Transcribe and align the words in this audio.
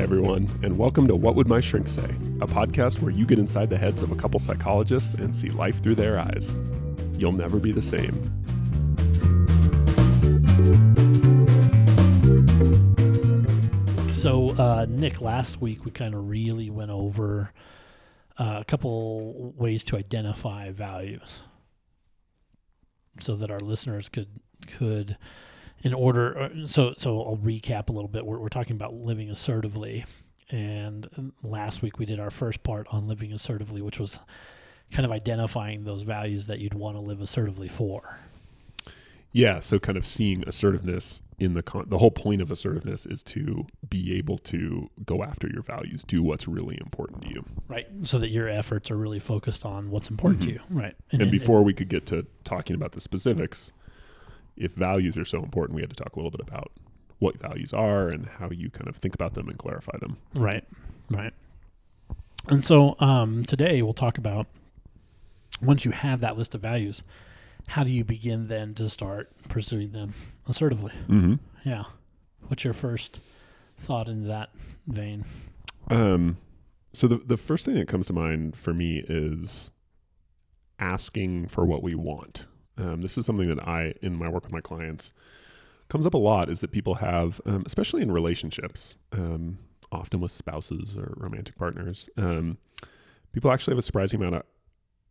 Hi, 0.00 0.04
everyone, 0.04 0.48
and 0.62 0.78
welcome 0.78 1.06
to 1.08 1.14
What 1.14 1.34
Would 1.34 1.46
My 1.46 1.60
Shrink 1.60 1.86
Say, 1.86 2.08
a 2.40 2.46
podcast 2.46 3.02
where 3.02 3.12
you 3.12 3.26
get 3.26 3.38
inside 3.38 3.68
the 3.68 3.76
heads 3.76 4.02
of 4.02 4.10
a 4.10 4.14
couple 4.14 4.40
psychologists 4.40 5.12
and 5.12 5.36
see 5.36 5.50
life 5.50 5.82
through 5.82 5.96
their 5.96 6.18
eyes. 6.18 6.54
You'll 7.18 7.32
never 7.32 7.58
be 7.58 7.70
the 7.70 7.82
same. 7.82 8.14
So, 14.14 14.52
uh, 14.56 14.86
Nick, 14.88 15.20
last 15.20 15.60
week 15.60 15.84
we 15.84 15.90
kind 15.90 16.14
of 16.14 16.30
really 16.30 16.70
went 16.70 16.90
over 16.90 17.52
uh, 18.38 18.56
a 18.58 18.64
couple 18.64 19.52
ways 19.52 19.84
to 19.84 19.98
identify 19.98 20.70
values, 20.70 21.40
so 23.20 23.36
that 23.36 23.50
our 23.50 23.60
listeners 23.60 24.08
could 24.08 24.28
could, 24.66 25.18
in 25.82 25.94
order. 25.94 26.38
uh, 26.38 26.66
So, 26.66 26.94
so 26.96 27.20
I'll 27.22 27.36
recap 27.36 27.88
a 27.88 27.92
little 27.92 28.08
bit. 28.08 28.24
We're, 28.26 28.38
we're 28.38 28.48
talking 28.48 28.76
about 28.76 28.94
living 28.94 29.30
assertively, 29.30 30.04
and 30.50 31.32
last 31.42 31.82
week 31.82 31.98
we 31.98 32.06
did 32.06 32.20
our 32.20 32.30
first 32.30 32.62
part 32.62 32.86
on 32.90 33.06
living 33.08 33.32
assertively, 33.32 33.80
which 33.82 33.98
was 33.98 34.18
kind 34.92 35.04
of 35.06 35.12
identifying 35.12 35.84
those 35.84 36.02
values 36.02 36.46
that 36.48 36.58
you'd 36.58 36.74
want 36.74 36.96
to 36.96 37.00
live 37.00 37.20
assertively 37.20 37.68
for. 37.68 38.18
Yeah, 39.32 39.60
so 39.60 39.78
kind 39.78 39.96
of 39.96 40.04
seeing 40.04 40.42
assertiveness 40.48 41.22
in 41.38 41.54
the 41.54 41.62
con- 41.62 41.86
the 41.88 41.98
whole 41.98 42.10
point 42.10 42.42
of 42.42 42.50
assertiveness 42.50 43.06
is 43.06 43.22
to 43.22 43.64
be 43.88 44.12
able 44.18 44.36
to 44.38 44.90
go 45.06 45.22
after 45.22 45.48
your 45.48 45.62
values, 45.62 46.02
do 46.02 46.20
what's 46.22 46.48
really 46.48 46.76
important 46.80 47.22
to 47.22 47.28
you. 47.28 47.44
Right. 47.68 47.86
So 48.02 48.18
that 48.18 48.30
your 48.30 48.48
efforts 48.48 48.90
are 48.90 48.96
really 48.96 49.20
focused 49.20 49.64
on 49.64 49.90
what's 49.90 50.10
important 50.10 50.42
Mhm. 50.42 50.46
to 50.46 50.52
you. 50.54 50.60
Right. 50.68 50.96
And, 51.12 51.30
before 51.30 51.62
we 51.62 51.72
could 51.72 51.88
get 51.88 52.06
to 52.06 52.26
talking 52.42 52.74
about 52.74 52.90
the 52.92 53.00
specifics, 53.00 53.72
if 54.60 54.72
values 54.72 55.16
are 55.16 55.24
so 55.24 55.42
important, 55.42 55.74
we 55.74 55.82
had 55.82 55.90
to 55.90 55.96
talk 55.96 56.14
a 56.14 56.18
little 56.18 56.30
bit 56.30 56.40
about 56.40 56.70
what 57.18 57.38
values 57.38 57.72
are 57.72 58.08
and 58.08 58.26
how 58.26 58.50
you 58.50 58.70
kind 58.70 58.88
of 58.88 58.96
think 58.96 59.14
about 59.14 59.34
them 59.34 59.48
and 59.48 59.58
clarify 59.58 59.96
them. 59.98 60.18
Right. 60.34 60.64
Right. 61.10 61.32
And 62.48 62.64
so 62.64 62.96
um, 63.00 63.44
today 63.44 63.82
we'll 63.82 63.92
talk 63.92 64.18
about 64.18 64.46
once 65.60 65.84
you 65.84 65.90
have 65.90 66.20
that 66.20 66.36
list 66.36 66.54
of 66.54 66.60
values, 66.60 67.02
how 67.68 67.84
do 67.84 67.90
you 67.90 68.04
begin 68.04 68.48
then 68.48 68.74
to 68.74 68.88
start 68.88 69.30
pursuing 69.48 69.92
them 69.92 70.14
assertively? 70.48 70.92
Mm-hmm. 71.08 71.34
Yeah. 71.64 71.84
What's 72.48 72.64
your 72.64 72.72
first 72.72 73.20
thought 73.78 74.08
in 74.08 74.28
that 74.28 74.50
vein? 74.86 75.24
Um, 75.88 76.38
so 76.92 77.06
the 77.06 77.18
the 77.18 77.36
first 77.36 77.64
thing 77.64 77.74
that 77.74 77.88
comes 77.88 78.06
to 78.08 78.12
mind 78.12 78.56
for 78.56 78.72
me 78.72 79.04
is 79.08 79.70
asking 80.78 81.48
for 81.48 81.64
what 81.64 81.82
we 81.82 81.94
want. 81.94 82.46
Um, 82.78 83.00
this 83.02 83.18
is 83.18 83.26
something 83.26 83.48
that 83.48 83.66
I, 83.66 83.94
in 84.02 84.16
my 84.16 84.28
work 84.28 84.44
with 84.44 84.52
my 84.52 84.60
clients, 84.60 85.12
comes 85.88 86.06
up 86.06 86.14
a 86.14 86.18
lot. 86.18 86.48
Is 86.48 86.60
that 86.60 86.72
people 86.72 86.94
have, 86.96 87.40
um, 87.46 87.62
especially 87.66 88.02
in 88.02 88.10
relationships, 88.12 88.96
um, 89.12 89.58
often 89.92 90.20
with 90.20 90.30
spouses 90.30 90.96
or 90.96 91.14
romantic 91.16 91.56
partners, 91.56 92.08
um, 92.16 92.58
people 93.32 93.50
actually 93.50 93.72
have 93.72 93.78
a 93.78 93.82
surprising 93.82 94.20
amount 94.20 94.36
of 94.36 94.42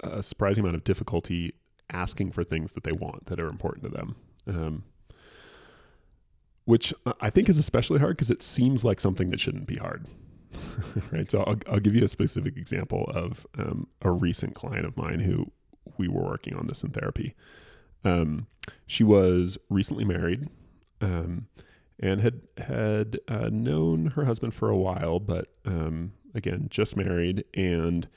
a 0.01 0.23
surprising 0.23 0.63
amount 0.63 0.77
of 0.77 0.83
difficulty 0.83 1.53
asking 1.91 2.31
for 2.31 2.43
things 2.43 2.71
that 2.71 2.83
they 2.83 2.91
want 2.91 3.25
that 3.25 3.39
are 3.39 3.49
important 3.49 3.83
to 3.83 3.89
them. 3.89 4.15
Um, 4.47 4.83
which 6.69 6.93
I 7.19 7.31
think 7.31 7.49
is 7.49 7.57
especially 7.57 7.97
hard 7.97 8.15
because 8.15 8.29
it 8.29 8.43
seems 8.43 8.85
like 8.85 8.99
something 8.99 9.31
that 9.31 9.39
shouldn't 9.39 9.65
be 9.65 9.77
hard. 9.77 10.05
right. 11.11 11.29
So 11.29 11.41
I'll, 11.41 11.57
I'll 11.67 11.79
give 11.79 11.95
you 11.95 12.03
a 12.03 12.07
specific 12.07 12.57
example 12.57 13.09
of 13.11 13.47
um, 13.57 13.87
a 14.03 14.11
recent 14.11 14.53
client 14.53 14.85
of 14.85 14.95
mine 14.95 15.19
who 15.21 15.51
we 15.97 16.07
were 16.07 16.23
working 16.23 16.55
on 16.55 16.67
this 16.67 16.83
in 16.83 16.91
therapy. 16.91 17.35
Um, 18.03 18.47
she 18.85 19.03
was 19.03 19.57
recently 19.69 20.05
married 20.05 20.47
um, 21.01 21.47
and 21.99 22.21
had 22.21 22.41
had 22.57 23.19
uh, 23.27 23.49
known 23.51 24.07
her 24.15 24.25
husband 24.25 24.53
for 24.53 24.69
a 24.69 24.77
while, 24.77 25.19
but 25.19 25.47
um, 25.65 26.13
again, 26.33 26.67
just 26.69 26.95
married, 26.95 27.43
and 27.53 28.07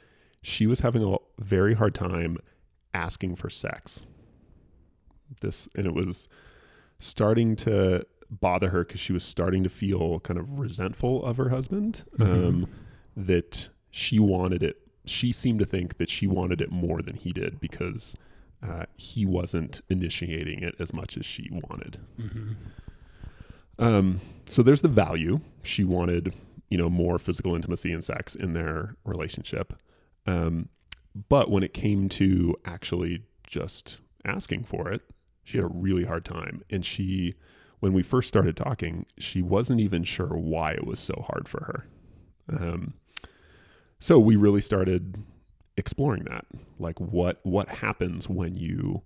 she 0.43 0.67
was 0.67 0.81
having 0.81 1.03
a 1.03 1.17
very 1.39 1.75
hard 1.75 1.95
time 1.95 2.39
asking 2.95 3.37
for 3.37 3.51
sex. 3.51 4.05
This 5.41 5.69
and 5.75 5.87
it 5.87 5.95
was 5.95 6.29
starting 6.99 7.57
to 7.57 8.07
bother 8.31 8.71
her 8.71 8.85
because 8.85 9.01
she 9.01 9.13
was 9.13 9.25
starting 9.25 9.63
to 9.63 9.69
feel 9.69 10.21
kind 10.21 10.39
of 10.39 10.59
resentful 10.59 11.25
of 11.25 11.37
her 11.37 11.49
husband. 11.49 12.05
Um, 12.21 12.69
that 13.17 13.69
she 13.91 14.19
wanted 14.19 14.63
it. 14.63 14.82
She 15.05 15.33
seemed 15.33 15.59
to 15.59 15.67
think 15.67 15.99
that 15.99 16.09
she 16.09 16.27
wanted 16.27 16.61
it 16.61 16.71
more 16.71 17.03
than 17.03 17.17
he 17.17 17.33
did 17.33 17.61
because 17.61 18.15
uh, 18.63 18.85
he 18.95 19.27
wasn't 19.27 19.81
initiating 19.89 20.63
it 20.63 20.75
as 20.79 20.93
much 20.93 21.17
as 21.17 21.27
she 21.27 21.49
wanted. 21.51 21.99
Mm-hmm. 22.19 22.53
Um, 23.79 24.21
so 24.49 24.63
there's 24.63 24.83
the 24.83 24.89
value. 24.89 25.41
She 25.63 25.83
wanted, 25.83 26.35
you 26.69 26.79
know, 26.79 26.89
more 26.89 27.19
physical 27.19 27.55
intimacy 27.57 27.93
and 27.93 28.05
sex 28.05 28.35
in 28.35 28.53
their 28.53 28.97
relationship. 29.05 29.73
Um, 30.27 30.69
but 31.29 31.51
when 31.51 31.63
it 31.63 31.75
came 31.75 32.09
to 32.11 32.55
actually 32.65 33.25
just 33.47 33.99
asking 34.25 34.65
for 34.65 34.91
it, 34.91 35.03
she 35.43 35.59
had 35.59 35.65
a 35.65 35.69
really 35.69 36.05
hard 36.05 36.25
time. 36.25 36.63
And 36.71 36.87
she, 36.87 37.35
when 37.81 37.93
we 37.93 38.03
first 38.03 38.29
started 38.29 38.57
talking, 38.57 39.07
she 39.19 39.43
wasn't 39.43 39.81
even 39.81 40.05
sure 40.05 40.29
why 40.29 40.73
it 40.73 40.87
was 40.87 41.01
so 41.01 41.25
hard 41.27 41.49
for 41.49 41.65
her. 41.65 41.87
Um, 42.57 42.95
so 44.03 44.19
we 44.19 44.37
really 44.37 44.61
started 44.61 45.17
exploring 45.77 46.25
that, 46.25 46.45
like 46.79 46.99
what 47.01 47.39
what 47.45 47.69
happens 47.69 48.29
when 48.29 48.55
you 48.55 49.03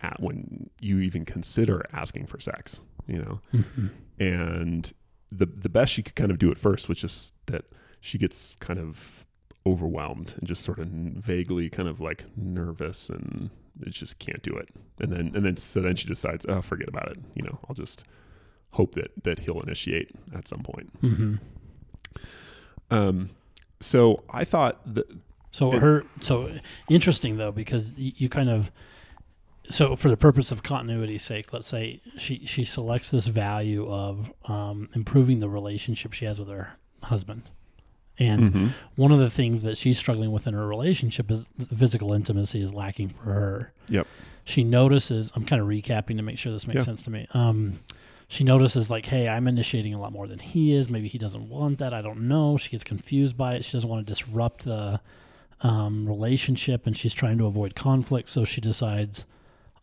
at 0.00 0.20
when 0.20 0.68
you 0.80 0.98
even 1.00 1.24
consider 1.24 1.84
asking 1.92 2.26
for 2.26 2.40
sex, 2.40 2.80
you 3.06 3.18
know 3.18 3.40
Mm-hmm. 3.54 3.86
and 4.18 4.92
the 5.30 5.46
the 5.46 5.68
best 5.68 5.92
she 5.92 6.02
could 6.02 6.14
kind 6.16 6.30
of 6.30 6.38
do 6.38 6.50
at 6.50 6.58
first 6.58 6.88
was 6.88 6.98
just 6.98 7.32
that 7.46 7.64
she 8.00 8.16
gets 8.18 8.56
kind 8.60 8.78
of 8.80 9.24
overwhelmed 9.66 10.34
and 10.38 10.48
just 10.48 10.62
sort 10.64 10.78
of 10.78 10.86
vaguely 10.88 11.68
kind 11.68 11.88
of 11.88 12.00
like 12.00 12.24
nervous 12.36 13.10
and 13.10 13.50
it 13.82 13.90
just 13.90 14.18
can't 14.18 14.42
do 14.42 14.54
it 14.56 14.68
and 15.00 15.12
then 15.12 15.32
and 15.34 15.44
then 15.44 15.56
so 15.56 15.80
then 15.80 15.94
she 15.94 16.08
decides 16.08 16.46
oh 16.48 16.62
forget 16.62 16.88
about 16.88 17.10
it 17.10 17.18
you 17.34 17.42
know 17.42 17.58
i'll 17.68 17.74
just 17.74 18.04
hope 18.70 18.94
that 18.94 19.10
that 19.24 19.40
he'll 19.40 19.60
initiate 19.60 20.10
at 20.34 20.48
some 20.48 20.60
point 20.60 20.88
Mm-hmm. 21.02 21.34
um 22.90 23.30
so 23.80 24.22
i 24.30 24.44
thought 24.44 24.80
that 24.94 25.06
So 25.50 25.72
And- 25.72 25.80
her 25.82 26.04
so 26.20 26.50
interesting 26.88 27.36
though 27.38 27.52
because 27.52 27.94
y- 27.98 28.12
you 28.16 28.28
kind 28.28 28.50
of 28.50 28.70
so 29.70 29.96
for 29.96 30.08
the 30.08 30.16
purpose 30.16 30.50
of 30.50 30.62
continuity's 30.62 31.22
sake, 31.22 31.52
let's 31.52 31.66
say 31.66 32.00
she 32.16 32.44
she 32.46 32.64
selects 32.64 33.10
this 33.10 33.26
value 33.26 33.86
of 33.86 34.32
um, 34.46 34.88
improving 34.94 35.40
the 35.40 35.48
relationship 35.48 36.14
she 36.14 36.24
has 36.24 36.38
with 36.38 36.48
her 36.48 36.72
husband, 37.02 37.42
and 38.18 38.52
Mhm. 38.54 38.72
one 38.96 39.12
of 39.12 39.18
the 39.20 39.28
things 39.28 39.62
that 39.62 39.76
she's 39.76 39.98
struggling 39.98 40.32
with 40.32 40.46
in 40.46 40.54
her 40.54 40.66
relationship 40.66 41.30
is 41.30 41.48
physical 41.76 42.14
intimacy 42.14 42.62
is 42.62 42.72
lacking 42.72 43.10
for 43.10 43.24
her. 43.24 43.72
Yep. 43.90 44.06
She 44.44 44.64
notices. 44.64 45.30
I'm 45.34 45.44
kind 45.44 45.60
of 45.60 45.68
recapping 45.68 46.16
to 46.16 46.22
make 46.22 46.38
sure 46.38 46.50
this 46.50 46.66
makes 46.66 46.78
Yeah. 46.78 46.84
sense 46.84 47.02
to 47.04 47.10
me. 47.10 47.26
Um, 47.34 47.80
she 48.28 48.44
notices 48.44 48.90
like, 48.90 49.06
hey, 49.06 49.26
I'm 49.26 49.48
initiating 49.48 49.94
a 49.94 50.00
lot 50.00 50.12
more 50.12 50.26
than 50.26 50.38
he 50.38 50.74
is. 50.74 50.88
Maybe 50.88 51.08
he 51.08 51.18
doesn't 51.18 51.48
want 51.48 51.78
that. 51.78 51.94
I 51.94 52.02
don't 52.02 52.28
know. 52.28 52.56
She 52.58 52.70
gets 52.70 52.84
confused 52.84 53.36
by 53.36 53.54
it. 53.54 53.64
She 53.64 53.72
doesn't 53.72 53.88
want 53.88 54.06
to 54.06 54.12
disrupt 54.12 54.64
the 54.64 55.00
um, 55.62 56.06
relationship, 56.06 56.86
and 56.86 56.96
she's 56.96 57.14
trying 57.14 57.38
to 57.38 57.46
avoid 57.46 57.74
conflict. 57.74 58.28
So 58.28 58.44
she 58.44 58.60
decides, 58.60 59.24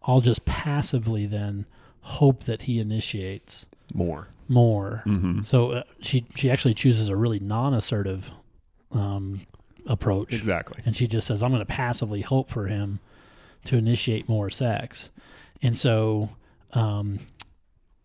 I'll 0.03 0.21
just 0.21 0.45
passively 0.45 1.25
then 1.25 1.65
hope 2.01 2.43
that 2.43 2.63
he 2.63 2.79
initiates 2.79 3.65
more 3.93 4.27
more. 4.47 5.03
mm-hmm. 5.05 5.41
So 5.43 5.71
uh, 5.71 5.83
she 6.01 6.25
she 6.35 6.49
actually 6.49 6.73
chooses 6.73 7.09
a 7.09 7.15
really 7.15 7.39
non-assertive 7.39 8.29
um, 8.91 9.41
approach, 9.87 10.33
exactly 10.33 10.81
and 10.85 10.95
she 10.95 11.07
just 11.07 11.27
says, 11.27 11.41
"I'm 11.41 11.51
going 11.51 11.61
to 11.61 11.65
passively 11.65 12.21
hope 12.21 12.49
for 12.49 12.67
him 12.67 12.99
to 13.65 13.77
initiate 13.77 14.29
more 14.29 14.49
sex." 14.49 15.09
And 15.61 15.77
so, 15.77 16.29
um, 16.73 17.19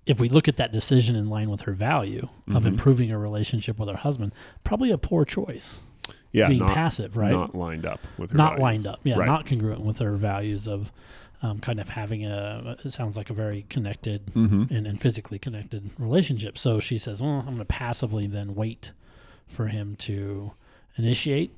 if 0.07 0.19
we 0.19 0.29
look 0.29 0.49
at 0.49 0.57
that 0.57 0.73
decision 0.73 1.15
in 1.15 1.29
line 1.29 1.51
with 1.51 1.63
her 1.63 1.73
value 1.73 2.29
of 2.49 2.63
Mhm. 2.63 2.67
improving 2.67 3.09
her 3.11 3.19
relationship 3.19 3.79
with 3.79 3.89
her 3.89 3.97
husband, 3.97 4.33
probably 4.65 4.91
a 4.91 4.99
poor 4.99 5.25
choice. 5.25 5.81
yeah 6.33 6.47
being 6.47 6.61
not, 6.61 6.75
passive, 6.75 7.17
right? 7.17 7.33
not 7.33 7.55
lined 7.57 7.85
up 7.85 8.01
with 8.17 8.31
her 8.31 8.37
Not 8.37 8.51
values. 8.59 8.63
lined 8.63 8.87
up, 8.87 9.01
yeah, 9.03 9.17
Right. 9.17 9.27
not 9.27 9.47
congruent 9.47 9.81
with 9.81 9.99
her 9.99 10.17
values 10.17 10.67
of 10.69 10.93
um, 11.43 11.59
kind 11.59 11.81
of 11.81 11.89
having 11.89 12.25
a. 12.27 12.77
It 12.85 12.91
sounds 12.91 13.17
like 13.17 13.31
a 13.31 13.33
very 13.33 13.65
connected 13.71 14.27
mm-hmm. 14.35 14.73
and, 14.73 14.87
and 14.87 15.01
physically 15.01 15.39
connected 15.39 15.91
relationship. 15.99 16.59
So 16.59 16.81
she 16.81 16.99
says, 16.99 17.21
Well, 17.23 17.39
I'm 17.41 17.47
going 17.47 17.59
to 17.59 17.65
passively 17.65 18.27
then 18.27 18.55
wait 18.55 18.93
for 19.49 19.69
him 19.69 19.97
to 20.01 20.53
initiate. 20.97 21.55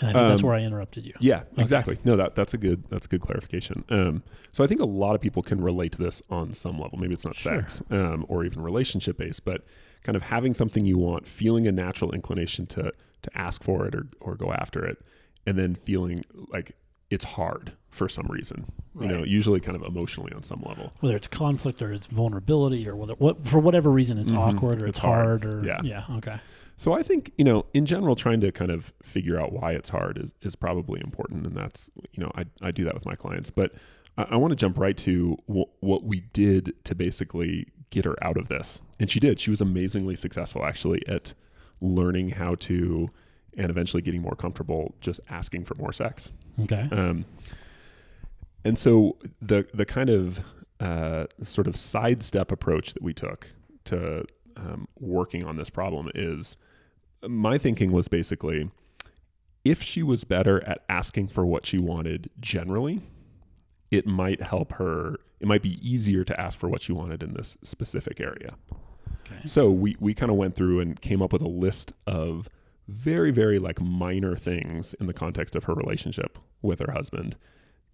And 0.00 0.08
I 0.08 0.12
think 0.12 0.28
that's 0.30 0.42
Um, 0.42 0.46
where 0.48 0.56
I 0.56 0.62
interrupted 0.62 1.04
you. 1.06 1.12
Yeah, 1.20 1.42
exactly. 1.58 1.98
No, 2.04 2.16
that 2.16 2.34
that's 2.34 2.54
a 2.54 2.58
good 2.58 2.84
that's 2.88 3.06
a 3.06 3.08
good 3.08 3.20
clarification. 3.20 3.84
Um, 3.90 4.22
so 4.52 4.64
I 4.64 4.66
think 4.66 4.80
a 4.80 4.86
lot 4.86 5.14
of 5.14 5.20
people 5.20 5.42
can 5.42 5.60
relate 5.60 5.92
to 5.92 5.98
this 5.98 6.22
on 6.30 6.54
some 6.54 6.78
level. 6.80 6.98
Maybe 6.98 7.12
it's 7.14 7.24
not 7.24 7.36
Sure. 7.36 7.60
sex 7.60 7.82
um, 7.90 8.24
or 8.28 8.44
even 8.44 8.62
relationship 8.62 9.18
based, 9.18 9.44
but 9.44 9.64
kind 10.02 10.16
of 10.16 10.22
having 10.24 10.54
something 10.54 10.84
you 10.86 10.96
want, 10.98 11.28
feeling 11.28 11.66
a 11.66 11.72
natural 11.72 12.12
inclination 12.12 12.66
to 12.68 12.92
to 13.22 13.30
ask 13.38 13.62
for 13.62 13.86
it 13.86 13.94
or 13.94 14.06
or 14.20 14.34
go 14.36 14.52
after 14.52 14.84
it, 14.86 14.98
and 15.46 15.58
then 15.58 15.74
feeling 15.74 16.24
like 16.50 16.72
it's 17.10 17.24
hard 17.24 17.72
for 17.90 18.08
some 18.08 18.26
reason. 18.28 18.66
You 19.00 19.06
know, 19.08 19.22
usually 19.24 19.60
kind 19.60 19.76
of 19.76 19.82
emotionally 19.82 20.32
on 20.32 20.42
some 20.42 20.62
level. 20.66 20.92
Whether 21.00 21.16
it's 21.16 21.26
conflict 21.26 21.82
or 21.82 21.92
it's 21.92 22.06
vulnerability 22.06 22.88
or 22.88 22.96
whether 22.96 23.14
what 23.14 23.46
for 23.46 23.58
whatever 23.58 23.90
reason 23.90 24.16
it's 24.18 24.30
Mhm. 24.32 24.38
awkward 24.38 24.80
or 24.82 24.86
It's 24.86 24.98
it's, 24.98 24.98
hard. 25.00 25.44
hard. 25.44 25.44
or 25.44 25.66
Yeah. 25.66 25.80
yeah, 25.82 26.04
okay. 26.16 26.38
So 26.80 26.94
I 26.94 27.02
think, 27.02 27.30
you 27.36 27.44
know, 27.44 27.66
in 27.74 27.84
general, 27.84 28.16
trying 28.16 28.40
to 28.40 28.50
kind 28.50 28.70
of 28.70 28.94
figure 29.02 29.38
out 29.38 29.52
why 29.52 29.72
it's 29.72 29.90
hard 29.90 30.16
is, 30.16 30.30
is 30.40 30.56
probably 30.56 30.98
important. 31.04 31.44
And 31.44 31.54
that's, 31.54 31.90
you 32.12 32.22
know, 32.22 32.32
I, 32.34 32.46
I 32.62 32.70
do 32.70 32.84
that 32.84 32.94
with 32.94 33.04
my 33.04 33.14
clients. 33.14 33.50
But 33.50 33.74
I, 34.16 34.22
I 34.30 34.36
want 34.36 34.52
to 34.52 34.56
jump 34.56 34.78
right 34.78 34.96
to 34.96 35.36
w- 35.46 35.66
what 35.80 36.04
we 36.04 36.20
did 36.32 36.72
to 36.84 36.94
basically 36.94 37.66
get 37.90 38.06
her 38.06 38.16
out 38.24 38.38
of 38.38 38.48
this. 38.48 38.80
And 38.98 39.10
she 39.10 39.20
did. 39.20 39.38
She 39.38 39.50
was 39.50 39.60
amazingly 39.60 40.16
successful 40.16 40.64
actually 40.64 41.06
at 41.06 41.34
learning 41.82 42.30
how 42.30 42.54
to 42.54 43.10
and 43.58 43.68
eventually 43.68 44.00
getting 44.00 44.22
more 44.22 44.34
comfortable 44.34 44.94
just 45.02 45.20
asking 45.28 45.66
for 45.66 45.74
more 45.74 45.92
sex. 45.92 46.30
Okay. 46.62 46.88
Um, 46.90 47.26
and 48.64 48.78
so 48.78 49.18
the 49.42 49.66
the 49.74 49.84
kind 49.84 50.08
of 50.08 50.40
uh, 50.80 51.26
sort 51.42 51.66
of 51.66 51.76
sidestep 51.76 52.50
approach 52.50 52.94
that 52.94 53.02
we 53.02 53.12
took 53.12 53.48
to 53.84 54.24
um, 54.56 54.88
working 54.98 55.44
on 55.44 55.56
this 55.56 55.70
problem 55.70 56.10
is 56.14 56.56
my 57.26 57.58
thinking 57.58 57.92
was 57.92 58.08
basically 58.08 58.70
if 59.64 59.82
she 59.82 60.02
was 60.02 60.24
better 60.24 60.66
at 60.66 60.82
asking 60.88 61.28
for 61.28 61.44
what 61.44 61.66
she 61.66 61.78
wanted 61.78 62.30
generally, 62.40 63.02
it 63.90 64.06
might 64.06 64.40
help 64.40 64.72
her. 64.72 65.16
It 65.38 65.46
might 65.46 65.62
be 65.62 65.78
easier 65.86 66.24
to 66.24 66.40
ask 66.40 66.58
for 66.58 66.68
what 66.68 66.80
she 66.80 66.92
wanted 66.92 67.22
in 67.22 67.34
this 67.34 67.56
specific 67.62 68.20
area. 68.20 68.54
Okay. 69.26 69.46
So 69.46 69.70
we 69.70 69.96
we 70.00 70.14
kind 70.14 70.30
of 70.30 70.36
went 70.36 70.54
through 70.54 70.80
and 70.80 71.00
came 71.00 71.20
up 71.22 71.32
with 71.32 71.42
a 71.42 71.48
list 71.48 71.92
of 72.06 72.48
very 72.88 73.30
very 73.30 73.58
like 73.58 73.80
minor 73.80 74.36
things 74.36 74.94
in 74.94 75.06
the 75.06 75.12
context 75.12 75.54
of 75.54 75.64
her 75.64 75.74
relationship 75.74 76.38
with 76.62 76.80
her 76.80 76.92
husband 76.92 77.36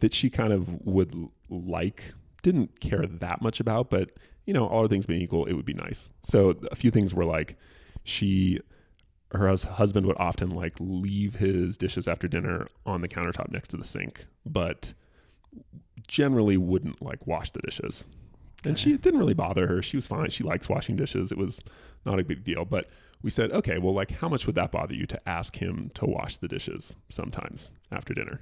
that 0.00 0.14
she 0.14 0.30
kind 0.30 0.52
of 0.52 0.86
would 0.86 1.28
like 1.48 2.14
didn't 2.46 2.78
care 2.78 3.04
that 3.04 3.42
much 3.42 3.58
about 3.58 3.90
but 3.90 4.10
you 4.44 4.54
know 4.54 4.68
all 4.68 4.78
other 4.78 4.88
things 4.88 5.04
being 5.04 5.20
equal 5.20 5.46
it 5.46 5.54
would 5.54 5.64
be 5.64 5.74
nice. 5.74 6.10
So 6.22 6.54
a 6.70 6.76
few 6.76 6.92
things 6.92 7.12
were 7.12 7.24
like 7.24 7.56
she 8.04 8.60
her 9.32 9.48
husband 9.48 10.06
would 10.06 10.16
often 10.20 10.50
like 10.50 10.74
leave 10.78 11.34
his 11.34 11.76
dishes 11.76 12.06
after 12.06 12.28
dinner 12.28 12.68
on 12.86 13.00
the 13.00 13.08
countertop 13.08 13.50
next 13.50 13.68
to 13.68 13.76
the 13.76 13.84
sink 13.84 14.26
but 14.44 14.94
generally 16.06 16.56
wouldn't 16.56 17.02
like 17.02 17.26
wash 17.26 17.50
the 17.50 17.60
dishes. 17.62 18.04
And 18.64 18.78
she 18.78 18.92
it 18.92 19.02
didn't 19.02 19.18
really 19.18 19.34
bother 19.34 19.66
her. 19.66 19.82
She 19.82 19.96
was 19.96 20.06
fine. 20.06 20.30
She 20.30 20.44
likes 20.44 20.68
washing 20.68 20.94
dishes. 20.94 21.32
It 21.32 21.38
was 21.38 21.58
not 22.04 22.20
a 22.20 22.24
big 22.24 22.44
deal. 22.44 22.64
But 22.64 22.88
we 23.22 23.30
said 23.30 23.50
okay 23.50 23.78
well 23.78 23.94
like 23.94 24.12
how 24.12 24.28
much 24.28 24.46
would 24.46 24.54
that 24.54 24.70
bother 24.70 24.94
you 24.94 25.06
to 25.06 25.28
ask 25.28 25.56
him 25.56 25.90
to 25.94 26.06
wash 26.06 26.36
the 26.36 26.46
dishes 26.46 26.94
sometimes 27.08 27.72
after 27.90 28.14
dinner 28.14 28.40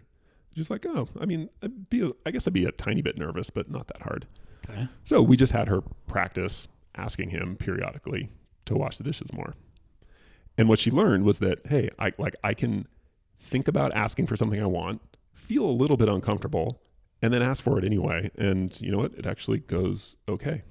just 0.54 0.70
like 0.70 0.86
oh 0.86 1.08
i 1.20 1.24
mean 1.24 1.48
I'd 1.62 1.90
be 1.90 2.02
a, 2.06 2.10
i 2.24 2.30
guess 2.30 2.46
i'd 2.46 2.52
be 2.52 2.64
a 2.64 2.72
tiny 2.72 3.02
bit 3.02 3.18
nervous 3.18 3.50
but 3.50 3.70
not 3.70 3.88
that 3.88 4.02
hard. 4.02 4.26
Okay. 4.68 4.88
so 5.04 5.20
we 5.20 5.36
just 5.36 5.52
had 5.52 5.68
her 5.68 5.82
practice 6.06 6.68
asking 6.94 7.30
him 7.30 7.56
periodically 7.56 8.30
to 8.64 8.74
wash 8.74 8.96
the 8.96 9.04
dishes 9.04 9.30
more. 9.32 9.54
And 10.56 10.70
what 10.70 10.78
she 10.78 10.90
learned 10.90 11.24
was 11.24 11.38
that 11.40 11.66
hey 11.66 11.90
i 11.98 12.12
like 12.18 12.36
i 12.42 12.54
can 12.54 12.86
think 13.40 13.68
about 13.68 13.92
asking 13.94 14.26
for 14.26 14.36
something 14.36 14.62
i 14.62 14.66
want 14.66 15.02
feel 15.34 15.66
a 15.66 15.70
little 15.70 15.96
bit 15.96 16.08
uncomfortable 16.08 16.80
and 17.22 17.32
then 17.32 17.42
ask 17.42 17.62
for 17.62 17.78
it 17.78 17.84
anyway. 17.84 18.30
And 18.36 18.78
you 18.80 18.90
know 18.90 18.98
what? 18.98 19.12
It 19.14 19.26
actually 19.26 19.58
goes 19.58 20.16
okay. 20.28 20.62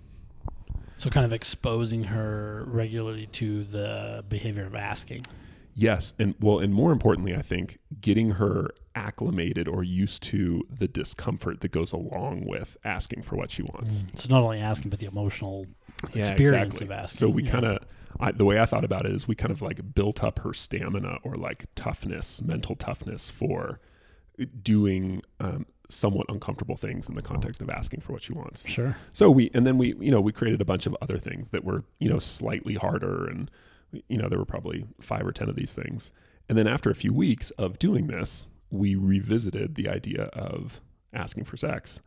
So 0.97 1.09
kind 1.09 1.25
of 1.25 1.33
exposing 1.33 2.03
her 2.03 2.63
regularly 2.67 3.25
to 3.33 3.63
the 3.63 4.23
behavior 4.29 4.65
of 4.65 4.75
asking. 4.75 5.25
Yes, 5.75 6.13
and 6.19 6.35
well, 6.39 6.59
and 6.59 6.73
more 6.73 6.91
importantly, 6.91 7.35
I 7.35 7.41
think 7.41 7.79
getting 7.99 8.31
her 8.31 8.69
acclimated 8.95 9.67
or 9.67 9.83
used 9.83 10.21
to 10.21 10.61
the 10.69 10.87
discomfort 10.87 11.61
that 11.61 11.71
goes 11.71 11.91
along 11.91 12.45
with 12.45 12.77
asking 12.85 13.23
for 13.23 13.35
what 13.35 13.49
she 13.49 13.63
wants. 13.63 14.03
So 14.13 14.27
not 14.29 14.43
only 14.43 14.59
asking, 14.59 14.91
but 14.91 14.99
the 14.99 15.07
emotional 15.07 15.65
Yeah, 16.13 16.27
experience 16.27 16.75
exactly. 16.75 16.85
of 16.85 16.91
asking. 16.91 17.17
So 17.17 17.27
we 17.29 17.43
yeah. 17.43 17.51
kind 17.51 17.65
of, 17.65 17.79
I, 18.19 18.31
the 18.31 18.45
way 18.45 18.59
I 18.59 18.65
thought 18.67 18.85
about 18.85 19.07
it 19.07 19.13
is, 19.13 19.27
we 19.27 19.33
kind 19.33 19.49
of 19.51 19.63
like 19.63 19.95
built 19.95 20.23
up 20.23 20.39
her 20.39 20.53
stamina 20.53 21.17
or 21.23 21.33
like 21.35 21.65
toughness, 21.75 22.39
mental 22.41 22.75
toughness 22.75 23.31
for 23.31 23.79
doing 24.61 25.23
um, 25.39 25.65
somewhat 25.89 26.27
uncomfortable 26.29 26.75
things 26.75 27.09
in 27.09 27.15
the 27.15 27.21
context 27.23 27.61
of 27.63 27.69
asking 27.71 28.01
for 28.01 28.13
what 28.13 28.21
she 28.21 28.33
wants. 28.33 28.63
sure. 28.67 28.95
So 29.11 29.31
we, 29.31 29.49
and 29.55 29.65
then 29.65 29.79
we, 29.79 29.95
you 29.99 30.11
know, 30.11 30.21
we 30.21 30.31
created 30.31 30.61
a 30.61 30.65
bunch 30.65 30.85
of 30.85 30.95
other 31.01 31.17
things 31.17 31.49
that 31.49 31.63
were, 31.63 31.83
you 31.99 32.09
know, 32.09 32.19
slightly 32.19 32.75
harder. 32.75 33.25
And, 33.25 33.49
you 34.07 34.17
know, 34.17 34.29
there 34.29 34.39
were 34.39 34.45
probably 34.45 34.85
five 35.01 35.25
or 35.25 35.31
10 35.31 35.49
of 35.49 35.55
these 35.55 35.73
things. 35.73 36.11
And 36.49 36.57
then 36.57 36.67
after 36.67 36.89
a 36.89 36.95
few 36.95 37.13
weeks 37.13 37.51
of 37.51 37.79
doing 37.79 38.07
this, 38.07 38.45
we 38.69 38.95
revisited 38.95 39.75
the 39.75 39.87
idea 39.87 40.23
of 40.33 40.81
asking 41.13 41.45
for 41.45 41.57
sex. 41.57 41.99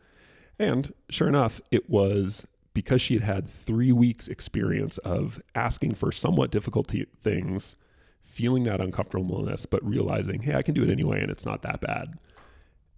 And 0.59 0.93
sure 1.11 1.29
enough, 1.29 1.61
it 1.71 1.89
was 1.89 2.45
because 2.75 3.01
she 3.01 3.15
had 3.15 3.23
had 3.23 3.49
three 3.49 3.93
weeks 3.93 4.29
experience 4.29 4.99
of 4.99 5.41
asking 5.55 5.95
for 5.95 6.13
somewhat 6.13 6.51
difficult 6.51 6.93
things, 7.23 7.77
feeling 8.23 8.65
that 8.65 8.81
uncomfortableness, 8.81 9.65
but 9.65 9.87
realizing, 9.87 10.43
hey, 10.43 10.55
I 10.55 10.63
can 10.63 10.75
do 10.75 10.83
it 10.83 10.91
anyway, 10.91 11.23
and 11.23 11.31
it's 11.31 11.47
not 11.47 11.63
that 11.63 11.81
bad. 11.81 12.19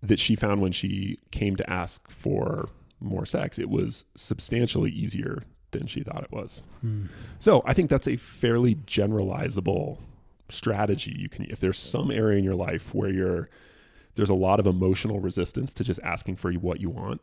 That 0.03 0.19
she 0.19 0.35
found 0.35 0.61
when 0.61 0.73
she 0.73 1.19
came 1.31 1.57
to 1.57 1.71
ask 1.71 2.11
for 2.11 2.69
more 3.01 3.27
sex, 3.27 3.59
it 3.59 3.69
was 3.69 4.05
substantially 4.17 4.91
easier 4.91 5.45
than 5.71 5.87
she 5.87 6.03
thought 6.03 6.23
it 6.23 6.33
was. 6.33 6.63
Hmm. 6.81 7.07
So 7.39 7.63
I 7.67 7.75
think 7.75 7.91
that's 7.91 8.09
a 8.09 8.17
fairly 8.17 8.75
generalizable 8.75 9.99
strategy. 10.49 11.15
You 11.19 11.29
can, 11.29 11.45
if 11.51 11.61
there's 11.61 11.79
some 11.79 12.11
area 12.11 12.39
in 12.39 12.45
your 12.45 12.55
life 12.55 12.95
where 12.95 13.11
you're, 13.11 13.51
there's 14.15 14.31
a 14.31 14.35
lot 14.35 14.61
of 14.61 14.67
emotional 14.67 15.21
resistance 15.21 15.73
to 15.75 15.85
just 15.85 16.01
asking 16.03 16.37
for 16.37 16.53
what 16.55 16.81
you 16.81 16.91
want, 16.91 17.21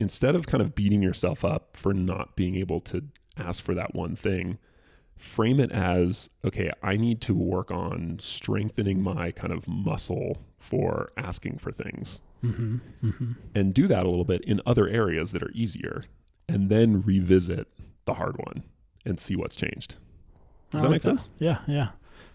instead 0.00 0.34
of 0.34 0.46
kind 0.46 0.62
of 0.62 0.74
beating 0.74 1.02
yourself 1.02 1.44
up 1.44 1.76
for 1.76 1.92
not 1.92 2.34
being 2.34 2.56
able 2.56 2.80
to 2.80 3.04
ask 3.36 3.62
for 3.62 3.74
that 3.74 3.94
one 3.94 4.16
thing, 4.16 4.58
frame 5.16 5.60
it 5.60 5.70
as, 5.70 6.28
okay, 6.44 6.70
I 6.82 6.96
need 6.96 7.20
to 7.22 7.34
work 7.34 7.70
on 7.70 8.16
strengthening 8.18 9.00
my 9.02 9.30
kind 9.30 9.52
of 9.52 9.68
muscle 9.68 10.38
for 10.58 11.12
asking 11.16 11.58
for 11.58 11.72
things 11.72 12.20
Mm-hmm. 12.42 12.78
Mm-hmm. 13.04 13.32
and 13.54 13.72
do 13.72 13.86
that 13.86 14.04
a 14.04 14.08
little 14.08 14.24
bit 14.24 14.42
in 14.42 14.60
other 14.66 14.88
areas 14.88 15.30
that 15.30 15.44
are 15.44 15.52
easier 15.52 16.06
and 16.52 16.68
then 16.68 17.02
revisit 17.02 17.68
the 18.04 18.14
hard 18.14 18.36
one 18.38 18.64
and 19.04 19.18
see 19.18 19.36
what's 19.36 19.56
changed. 19.56 19.96
Does 20.70 20.82
that 20.82 20.90
make 20.90 21.02
sense? 21.02 21.28
Yeah, 21.38 21.58
yeah. 21.66 21.88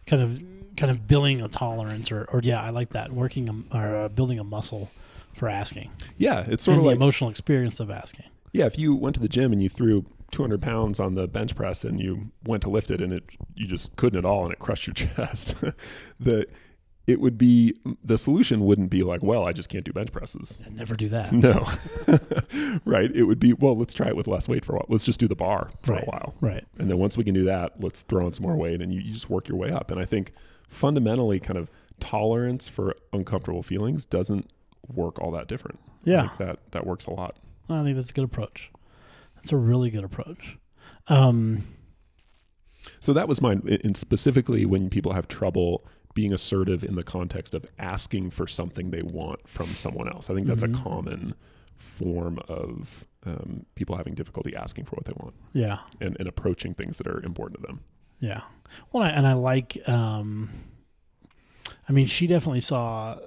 Kind 0.06 0.22
of, 0.22 0.42
kind 0.78 0.92
of 0.92 1.08
building 1.08 1.42
a 1.42 1.48
tolerance, 1.48 2.12
or, 2.12 2.26
or 2.32 2.42
yeah, 2.44 2.62
I 2.62 2.70
like 2.70 2.90
that. 2.92 3.12
Working 3.12 3.50
a, 3.72 3.78
or 3.78 3.96
uh, 3.96 4.08
building 4.10 4.40
a 4.40 4.44
muscle 4.44 4.90
for 5.34 5.48
asking, 5.50 5.92
Yeah, 6.18 6.46
it's 6.48 6.64
sort 6.64 6.74
and 6.76 6.80
of 6.80 6.84
the 6.84 6.90
like 6.90 6.96
emotional 6.98 7.30
experience 7.30 7.80
of 7.80 7.92
asking. 7.92 8.26
yeah, 8.54 8.66
if 8.66 8.78
you 8.80 8.96
went 8.96 9.14
to 9.16 9.20
the 9.22 9.28
gym 9.28 9.54
and 9.54 9.62
you 9.62 9.70
threw 9.70 10.06
200 10.32 10.62
pounds 10.62 11.00
on 11.00 11.14
the 11.14 11.28
bench 11.28 11.56
press 11.56 11.84
and 11.86 12.00
you 12.02 12.32
went 12.46 12.62
to 12.64 12.70
lift 12.70 12.90
it 12.92 13.02
and 13.02 13.14
it 13.14 13.24
you 13.56 13.66
just 13.68 13.96
couldn't 13.96 14.18
at 14.18 14.26
all 14.26 14.44
and 14.44 14.52
it 14.52 14.60
crushed 14.60 14.88
your 14.88 14.94
chest, 15.16 15.56
the 16.20 16.46
it 17.08 17.22
would 17.22 17.38
be 17.38 17.74
the 18.04 18.18
solution 18.18 18.66
wouldn't 18.66 18.90
be 18.90 19.02
like, 19.02 19.24
well, 19.24 19.48
I 19.48 19.54
just 19.54 19.70
can't 19.70 19.86
do 19.86 19.94
bench 19.94 20.12
presses. 20.12 20.60
Yeah, 20.62 20.68
never 20.74 20.96
do 20.96 21.08
that. 21.10 21.32
No, 21.32 21.66
right? 22.86 23.10
It 23.16 23.24
would 23.24 23.40
be 23.40 23.54
well, 23.54 23.78
let's 23.78 23.94
try 23.94 24.08
it 24.08 24.16
with 24.18 24.28
less 24.28 24.48
weight 24.48 24.66
for 24.66 24.74
a 24.74 24.76
while. 24.78 24.86
Let's 24.90 25.04
just 25.06 25.20
do 25.20 25.28
the 25.28 25.36
bar 25.36 25.72
for 25.82 25.94
Right. 25.94 26.04
a 26.04 26.06
while. 26.06 26.36
Right. 26.42 26.66
And 26.78 26.90
then 26.90 26.98
once 26.98 27.18
we 27.18 27.24
can 27.24 27.34
do 27.34 27.46
that, 27.46 27.82
let's 27.82 28.02
throw 28.02 28.28
in 28.28 28.34
some 28.34 28.44
more 28.44 28.56
weight 28.56 28.82
and 28.82 28.94
you, 28.94 29.00
you 29.00 29.14
just 29.14 29.30
work 29.30 29.48
your 29.48 29.58
way 29.58 29.72
up. 29.72 29.90
And 29.90 30.00
I 30.00 30.06
think 30.06 30.34
fundamentally, 30.70 31.40
kind 31.40 31.58
of 31.58 31.70
tolerance 32.00 32.68
for 32.68 32.96
uncomfortable 33.14 33.64
feelings 33.64 34.06
doesn't 34.06 34.50
work 34.94 35.18
all 35.20 35.32
that 35.32 35.48
different. 35.48 35.80
Yeah, 36.04 36.30
that 36.40 36.60
that 36.72 36.86
works 36.86 37.06
a 37.06 37.12
lot. 37.12 37.38
I 37.70 37.84
think 37.84 37.96
that's 37.96 38.10
a 38.10 38.14
good 38.14 38.26
approach. 38.26 38.70
That's 39.36 39.52
a 39.52 39.58
really 39.58 39.90
good 39.90 40.04
approach. 40.04 40.58
Um, 41.08 41.68
So 43.00 43.14
that 43.14 43.28
was 43.28 43.42
mine. 43.42 43.62
And 43.84 43.96
specifically, 43.98 44.66
when 44.66 44.90
people 44.90 45.14
have 45.14 45.28
trouble 45.28 45.86
being 46.18 46.34
assertive 46.34 46.84
in 46.84 46.96
the 46.96 47.04
context 47.04 47.54
of 47.54 47.64
asking 47.78 48.32
for 48.32 48.48
something 48.48 48.90
they 48.90 49.04
want 49.04 49.48
from 49.48 49.68
someone 49.68 50.08
else, 50.10 50.32
I 50.32 50.34
think 50.34 50.48
that's 50.48 50.64
Mhm. 50.64 50.74
a 50.76 50.82
common 50.82 51.36
form 51.78 52.40
of 52.48 53.06
um, 53.24 53.68
people 53.76 53.96
having 53.98 54.16
difficulty 54.16 54.56
asking 54.56 54.86
for 54.86 54.96
what 54.96 55.06
they 55.06 55.14
want 55.16 55.36
yeah, 55.54 55.78
and, 56.02 56.16
and 56.18 56.28
approaching 56.28 56.74
things 56.74 56.98
that 56.98 57.06
are 57.06 57.22
important 57.24 57.62
to 57.62 57.68
them. 57.68 57.82
yeah. 58.20 58.42
Well, 58.92 59.04
I, 59.04 59.10
and 59.10 59.28
I 59.28 59.34
like. 59.34 59.78
Um, 59.88 60.50
I 61.88 61.92
mean, 61.92 62.08
she 62.08 62.26
definitely 62.26 62.62
saw. 62.62 63.18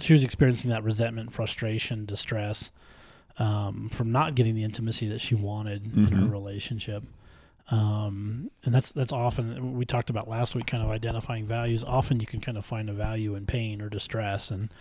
She 0.00 0.12
was 0.14 0.24
experiencing 0.24 0.70
that 0.70 0.82
resentment, 0.82 1.32
frustration, 1.34 2.06
distress 2.06 2.70
um, 3.38 3.88
from 3.90 4.10
not 4.12 4.34
getting 4.34 4.54
the 4.54 4.64
intimacy 4.64 5.08
that 5.08 5.20
she 5.20 5.34
wanted 5.34 5.84
in 5.94 6.04
her 6.12 6.24
Mhm. 6.26 6.30
relationship. 6.32 7.04
Um, 7.70 8.50
and 8.64 8.74
that's 8.74 8.92
that's 8.92 9.12
often 9.12 9.76
we 9.76 9.84
talked 9.84 10.08
about 10.10 10.28
last 10.28 10.54
week, 10.54 10.66
kind 10.66 10.82
of 10.82 10.90
identifying 10.90 11.46
values. 11.46 11.84
Often 11.84 12.20
you 12.20 12.26
can 12.26 12.40
kind 12.40 12.56
of 12.56 12.64
find 12.64 12.88
a 12.88 12.94
value 12.94 13.34
in 13.34 13.46
pain 13.46 13.82
or 13.82 13.88
distress, 13.90 14.50
and 14.50 14.72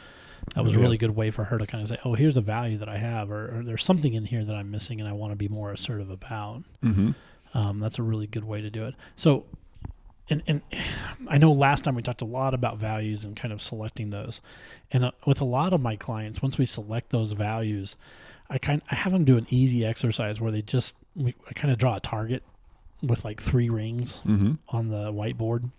that 0.56 0.64
was 0.64 0.74
a 0.74 0.80
really 0.80 0.98
good 0.98 1.16
way 1.16 1.30
for 1.30 1.44
her 1.46 1.58
to 1.58 1.68
kind 1.68 1.82
of 1.82 1.90
say, 1.90 1.98
"Oh, 2.06 2.14
here's 2.14 2.38
a 2.38 2.42
value 2.42 2.78
that 2.78 2.88
I 2.88 2.98
have, 2.98 3.30
or, 3.30 3.60
or 3.60 3.64
there's 3.64 3.84
something 3.84 4.14
in 4.14 4.26
here 4.26 4.46
that 4.46 4.56
I'm 4.56 4.72
missing, 4.72 5.02
and 5.02 5.10
I 5.10 5.14
want 5.14 5.32
to 5.32 5.36
be 5.36 5.50
more 5.50 5.72
assertive 5.72 6.10
about." 6.10 6.64
Mm-hmm. 6.84 7.12
Um, 7.54 7.80
that's 7.80 8.00
a 8.00 8.04
really 8.04 8.28
good 8.28 8.46
way 8.46 8.62
to 8.62 8.70
do 8.70 8.86
it. 8.86 8.96
So, 9.18 9.46
and 10.30 10.42
and 10.48 10.62
I 11.28 11.38
know 11.38 11.52
last 11.52 11.84
time 11.84 11.96
we 11.96 12.02
talked 12.02 12.22
a 12.22 12.26
lot 12.26 12.54
about 12.54 12.78
values 12.78 13.26
and 13.26 13.36
kind 13.36 13.54
of 13.54 13.62
selecting 13.62 14.12
those, 14.12 14.42
and 14.92 15.04
uh, 15.04 15.12
with 15.26 15.42
a 15.42 15.46
lot 15.46 15.74
of 15.74 15.82
my 15.82 15.98
clients, 15.98 16.42
once 16.42 16.58
we 16.58 16.66
select 16.66 17.10
those 17.10 17.34
values, 17.34 17.98
I 18.50 18.60
kind 18.60 18.82
I 18.90 18.96
have 18.96 19.12
them 19.12 19.26
do 19.26 19.36
an 19.36 19.48
easy 19.50 19.86
exercise 19.86 20.40
where 20.40 20.54
they 20.54 20.62
just 20.62 20.96
we, 21.18 21.36
I 21.50 21.54
kind 21.54 21.74
of 21.74 21.78
draw 21.78 21.98
a 21.98 22.00
target 22.00 22.44
with 23.02 23.24
like 23.26 23.42
three 23.42 23.70
rings 23.70 24.22
Mm-hmm. 24.26 24.54
on 24.70 24.90
the 24.90 25.12
whiteboard. 25.12 25.70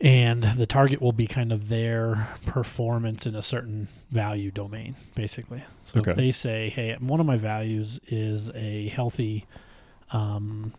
And 0.00 0.42
the 0.42 0.66
target 0.66 1.00
will 1.00 1.12
be 1.12 1.28
kind 1.28 1.52
of 1.52 1.68
their 1.68 2.28
performance 2.44 3.24
in 3.24 3.36
a 3.36 3.42
certain 3.42 3.86
value 4.10 4.50
domain, 4.50 4.96
basically. 5.14 5.62
So 5.84 6.00
Okay. 6.00 6.10
if 6.10 6.16
they 6.16 6.32
say, 6.32 6.70
hey, 6.70 6.96
one 6.98 7.20
of 7.20 7.26
my 7.26 7.36
values 7.36 8.00
is 8.08 8.50
a 8.54 8.88
healthy 8.88 9.46
um, 10.10 10.72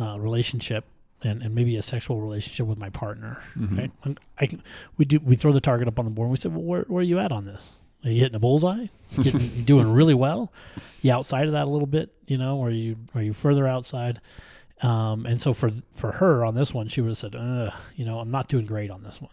uh, 0.00 0.18
relationship 0.18 0.84
and, 1.22 1.42
and 1.42 1.54
maybe 1.54 1.76
a 1.76 1.82
sexual 1.82 2.20
relationship 2.20 2.66
with 2.66 2.76
my 2.78 2.90
partner, 2.90 3.40
Mhm. 3.56 3.78
right? 3.78 3.90
And 4.02 4.18
I 4.40 4.46
can, 4.46 4.62
we 4.98 5.04
do 5.04 5.20
we 5.20 5.36
throw 5.36 5.52
the 5.52 5.60
target 5.60 5.86
up 5.86 5.98
on 5.98 6.04
the 6.06 6.10
board 6.10 6.26
and 6.26 6.32
we 6.32 6.36
say, 6.38 6.48
well, 6.48 6.62
where, 6.62 6.82
where 6.88 7.00
are 7.00 7.04
you 7.04 7.20
at 7.20 7.30
on 7.30 7.44
this? 7.44 7.74
Are 8.06 8.10
you 8.10 8.20
hitting 8.20 8.36
a 8.36 8.38
bullseye? 8.40 8.86
Getting, 9.20 9.40
you 9.54 9.62
doing 9.62 9.92
really 9.92 10.14
well? 10.14 10.52
You 11.02 11.12
outside 11.12 11.46
of 11.46 11.52
that 11.52 11.64
a 11.66 11.70
little 11.70 11.86
bit, 11.86 12.12
you 12.26 12.38
know? 12.38 12.56
Or 12.56 12.70
you 12.70 12.96
are 13.14 13.22
you 13.22 13.32
further 13.34 13.66
outside? 13.66 14.20
Um, 14.82 15.26
and 15.26 15.40
so 15.40 15.52
for 15.52 15.70
for 15.94 16.12
her 16.12 16.44
on 16.44 16.54
this 16.54 16.72
one, 16.72 16.88
she 16.88 17.00
would 17.00 17.08
have 17.08 17.18
said, 17.18 17.34
Ugh, 17.34 17.72
you 17.96 18.04
know, 18.04 18.18
I'm 18.20 18.30
not 18.30 18.48
doing 18.48 18.64
great 18.66 18.90
on 18.90 19.02
this 19.02 19.20
one. 19.20 19.30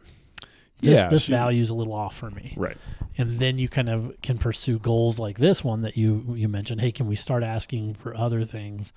This, 0.81 0.99
Yeah, 0.99 1.09
this 1.09 1.23
she- 1.23 1.31
value 1.31 1.61
is 1.61 1.69
a 1.69 1.73
little 1.75 1.93
off 1.93 2.15
for 2.17 2.29
me. 2.31 2.53
Right. 2.57 2.77
And 3.17 3.39
then 3.39 3.57
you 3.57 3.69
kind 3.69 3.89
of 3.89 4.13
can 4.21 4.37
pursue 4.37 4.79
goals 4.79 5.19
like 5.19 5.37
this 5.37 5.63
one 5.63 5.81
that 5.81 5.95
you 5.97 6.33
you 6.35 6.47
mentioned. 6.49 6.81
Hey, 6.81 6.91
can 6.91 7.07
we 7.07 7.15
start 7.15 7.43
asking 7.43 7.93
for 7.95 8.15
other 8.15 8.43
things 8.43 8.91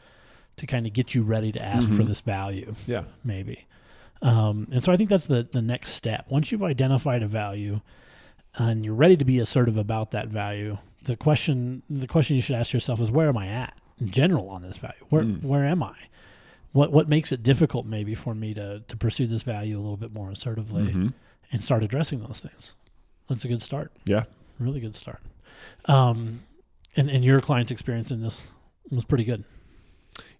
to 0.56 0.66
kind 0.66 0.86
of 0.86 0.92
get 0.94 1.14
you 1.14 1.22
ready 1.22 1.52
to 1.52 1.62
ask 1.62 1.88
for 1.90 2.02
Mhm. 2.02 2.06
this 2.08 2.20
value? 2.22 2.74
Yeah. 2.86 3.04
maybe. 3.24 3.66
Um, 4.22 4.68
and 4.72 4.82
so 4.82 4.90
I 4.92 4.96
think 4.96 5.10
that's 5.10 5.26
the 5.26 5.46
the 5.52 5.60
next 5.62 5.90
step. 5.92 6.26
Once 6.30 6.50
you've 6.50 6.62
identified 6.62 7.22
a 7.22 7.28
value 7.28 7.80
and 8.56 8.84
you're 8.84 8.94
ready 8.94 9.16
to 9.16 9.24
be 9.24 9.38
assertive 9.38 9.76
about 9.76 10.10
that 10.12 10.28
value, 10.28 10.78
the 11.04 11.16
question 11.16 11.82
the 11.88 12.06
question 12.06 12.36
you 12.36 12.42
should 12.42 12.56
ask 12.56 12.72
yourself 12.72 13.00
is 13.00 13.10
where 13.10 13.28
am 13.28 13.36
I 13.36 13.46
at 13.48 13.74
in 14.00 14.10
general 14.10 14.48
on 14.48 14.62
this 14.62 14.78
value? 14.78 15.04
Where 15.10 15.22
Mm. 15.24 15.42
where 15.42 15.64
am 15.64 15.82
I? 15.82 15.94
What 16.72 16.92
what 16.92 17.08
makes 17.08 17.32
it 17.32 17.42
difficult 17.42 17.86
maybe 17.86 18.14
for 18.14 18.34
me 18.34 18.54
to 18.54 18.80
to 18.80 18.96
pursue 18.96 19.26
this 19.26 19.42
value 19.42 19.76
a 19.78 19.80
little 19.80 19.96
bit 19.96 20.12
more 20.12 20.30
assertively 20.30 20.84
Mhm. 20.92 21.12
and 21.52 21.62
start 21.64 21.82
addressing 21.82 22.20
those 22.20 22.40
things? 22.40 22.74
That's 23.28 23.44
a 23.44 23.48
good 23.48 23.62
start. 23.62 23.92
Yeah. 24.04 24.24
Really 24.58 24.80
good 24.80 24.94
start. 24.94 25.20
Um, 25.86 26.40
and 26.96 27.08
and 27.10 27.24
your 27.24 27.40
client's 27.40 27.70
experience 27.72 28.10
in 28.10 28.20
this 28.20 28.42
was 28.90 29.04
pretty 29.04 29.24
good. 29.24 29.44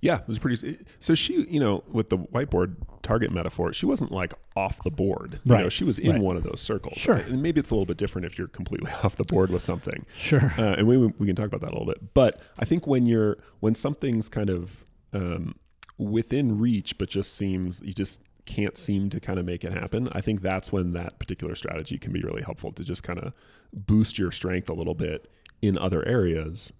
Yeah, 0.00 0.18
it 0.20 0.28
was 0.28 0.38
pretty. 0.38 0.78
So 1.00 1.14
she, 1.14 1.46
you 1.48 1.58
know, 1.58 1.82
with 1.90 2.10
the 2.10 2.18
whiteboard 2.18 2.76
target 3.02 3.32
metaphor, 3.32 3.72
she 3.72 3.86
wasn't 3.86 4.12
like 4.12 4.34
off 4.54 4.82
the 4.84 4.90
board. 4.90 5.40
You 5.44 5.52
know, 5.56 5.62
Right, 5.62 5.72
she 5.72 5.84
was 5.84 5.98
in 5.98 6.12
right. 6.12 6.20
one 6.20 6.36
of 6.36 6.42
those 6.42 6.60
circles. 6.60 6.98
Sure. 6.98 7.14
And 7.16 7.42
maybe 7.42 7.60
it's 7.60 7.70
a 7.70 7.74
little 7.74 7.86
bit 7.86 7.96
different 7.96 8.26
if 8.26 8.38
you're 8.38 8.48
completely 8.48 8.90
off 9.04 9.16
the 9.16 9.24
board 9.24 9.50
with 9.50 9.62
something. 9.62 10.04
Sure. 10.18 10.52
Uh, 10.58 10.74
and 10.78 10.86
we 10.86 10.96
we 10.98 11.26
can 11.26 11.34
talk 11.34 11.46
about 11.46 11.60
that 11.62 11.70
a 11.70 11.76
little 11.78 11.86
bit. 11.86 12.14
But 12.14 12.40
I 12.58 12.64
think 12.64 12.86
when 12.86 13.06
you're 13.06 13.38
when 13.60 13.74
something's 13.74 14.28
kind 14.28 14.50
of 14.50 14.84
um, 15.12 15.54
within 15.98 16.58
reach, 16.58 16.98
but 16.98 17.08
just 17.08 17.34
seems 17.34 17.80
you 17.82 17.92
just 17.92 18.20
can't 18.44 18.78
seem 18.78 19.10
to 19.10 19.18
kind 19.18 19.38
of 19.38 19.44
make 19.44 19.64
it 19.64 19.72
happen. 19.72 20.08
I 20.12 20.20
think 20.20 20.40
that's 20.42 20.70
when 20.70 20.92
that 20.92 21.18
particular 21.18 21.54
strategy 21.54 21.98
can 21.98 22.12
be 22.12 22.20
really 22.22 22.42
helpful 22.42 22.70
to 22.72 22.84
just 22.84 23.02
kind 23.02 23.18
of 23.18 23.32
boost 23.72 24.18
your 24.18 24.30
strength 24.30 24.70
a 24.70 24.74
little 24.74 24.94
bit 24.94 25.28
in 25.62 25.76
other 25.78 26.06
areas, 26.06 26.70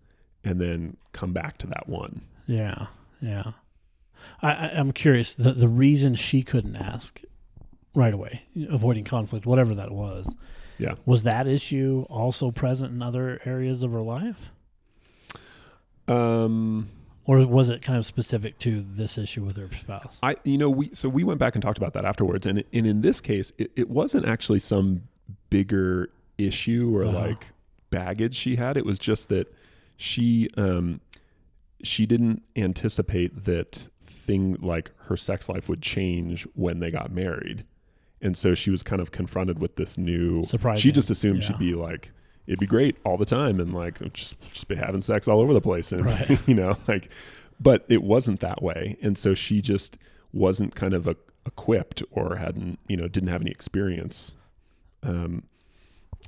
and 0.45 0.61
then 0.61 0.97
come 1.13 1.33
back 1.33 1.59
to 1.59 1.67
that 1.67 1.89
one. 1.89 2.23
Yeah, 2.47 2.87
yeah. 3.21 3.53
I, 4.43 4.51
I, 4.53 4.67
I'm 4.77 4.93
curious. 4.93 5.35
The 5.35 5.53
the 5.53 5.69
reason 5.69 6.15
she 6.15 6.43
couldn't 6.43 6.77
ask 6.77 7.23
right 7.95 8.13
away, 8.15 8.43
avoiding 8.69 9.05
conflict, 9.05 9.47
whatever 9.47 9.75
that 9.75 9.91
was, 9.93 10.35
Yeah. 10.79 10.95
was 11.07 11.23
that 11.23 11.47
issue 11.47 12.05
also 12.11 12.51
present 12.51 12.93
in 12.93 13.01
other 13.03 13.41
areas 13.45 13.83
of 13.83 13.93
her 13.93 14.03
life, 14.03 14.51
Um, 16.09 16.89
or 17.25 17.45
was 17.47 17.69
it 17.69 17.83
kind 17.83 17.99
of 17.99 18.07
specific 18.07 18.59
to 18.61 18.85
this 18.95 19.19
issue 19.19 19.43
with 19.45 19.57
her 19.57 19.69
spouse? 19.77 20.19
I, 20.23 20.37
you 20.45 20.59
know, 20.59 20.71
we 20.71 20.91
so 20.95 21.09
we 21.09 21.25
went 21.25 21.39
back 21.41 21.55
and 21.57 21.63
talked 21.63 21.79
about 21.79 21.93
that 21.95 22.05
afterwards, 22.05 22.47
and 22.47 22.63
and 22.73 22.87
in 22.87 23.01
this 23.01 23.21
case, 23.21 23.53
it, 23.59 23.71
it 23.77 23.91
wasn't 23.91 24.27
actually 24.27 24.61
some 24.61 25.03
bigger 25.51 26.11
issue 26.39 26.95
or 26.97 27.05
Uh-huh. 27.05 27.19
like 27.29 27.47
baggage 27.91 28.35
she 28.37 28.57
had. 28.57 28.77
It 28.77 28.85
was 28.87 28.99
just 28.99 29.29
that 29.29 29.53
she 29.97 30.49
um 30.57 31.01
she 31.83 32.07
didn't 32.07 32.43
anticipate 32.57 33.45
that 33.45 33.89
thing 34.05 34.57
like 34.61 34.91
her 35.07 35.17
sex 35.17 35.49
life 35.49 35.69
would 35.69 35.83
change 35.83 36.47
when 36.55 36.81
they 36.81 36.91
got 36.91 37.11
married, 37.13 37.65
and 38.21 38.37
so 38.37 38.55
she 38.55 38.71
was 38.71 38.83
kind 38.83 39.01
of 39.03 39.11
confronted 39.11 39.59
with 39.59 39.77
this 39.77 39.97
new. 39.99 40.43
surprise. 40.45 40.81
She 40.81 40.91
just 40.93 41.11
assumed 41.11 41.43
Yeah. 41.43 41.49
she'd 41.49 41.59
be 41.59 41.75
like. 41.75 42.13
It'd 42.47 42.61
be 42.61 42.67
great 42.69 42.97
all 43.05 43.17
the 43.17 43.25
time, 43.25 43.59
and 43.59 43.75
like 43.75 43.99
just 44.13 44.37
just 44.53 44.69
be 44.69 44.77
having 44.77 45.03
sex 45.03 45.27
all 45.27 45.43
over 45.43 45.53
the 45.53 45.61
place, 45.61 45.91
and 45.91 46.05
Right. 46.05 46.39
you 46.49 46.55
know, 46.55 46.77
like 46.87 47.11
but 47.59 47.85
it 47.89 48.03
wasn't 48.03 48.39
that 48.41 48.63
way 48.63 48.99
and 49.01 49.17
so 49.17 49.33
she 49.35 49.63
just 49.63 49.97
wasn't 50.31 50.75
kind 50.75 50.93
of 50.93 51.07
a, 51.09 51.17
equipped 51.47 52.03
or 52.11 52.37
hadn't 52.37 52.79
you 52.87 52.97
know 52.99 53.09
didn't 53.09 53.31
have 53.31 53.41
any 53.41 53.51
experience 53.51 54.35
um 55.03 55.43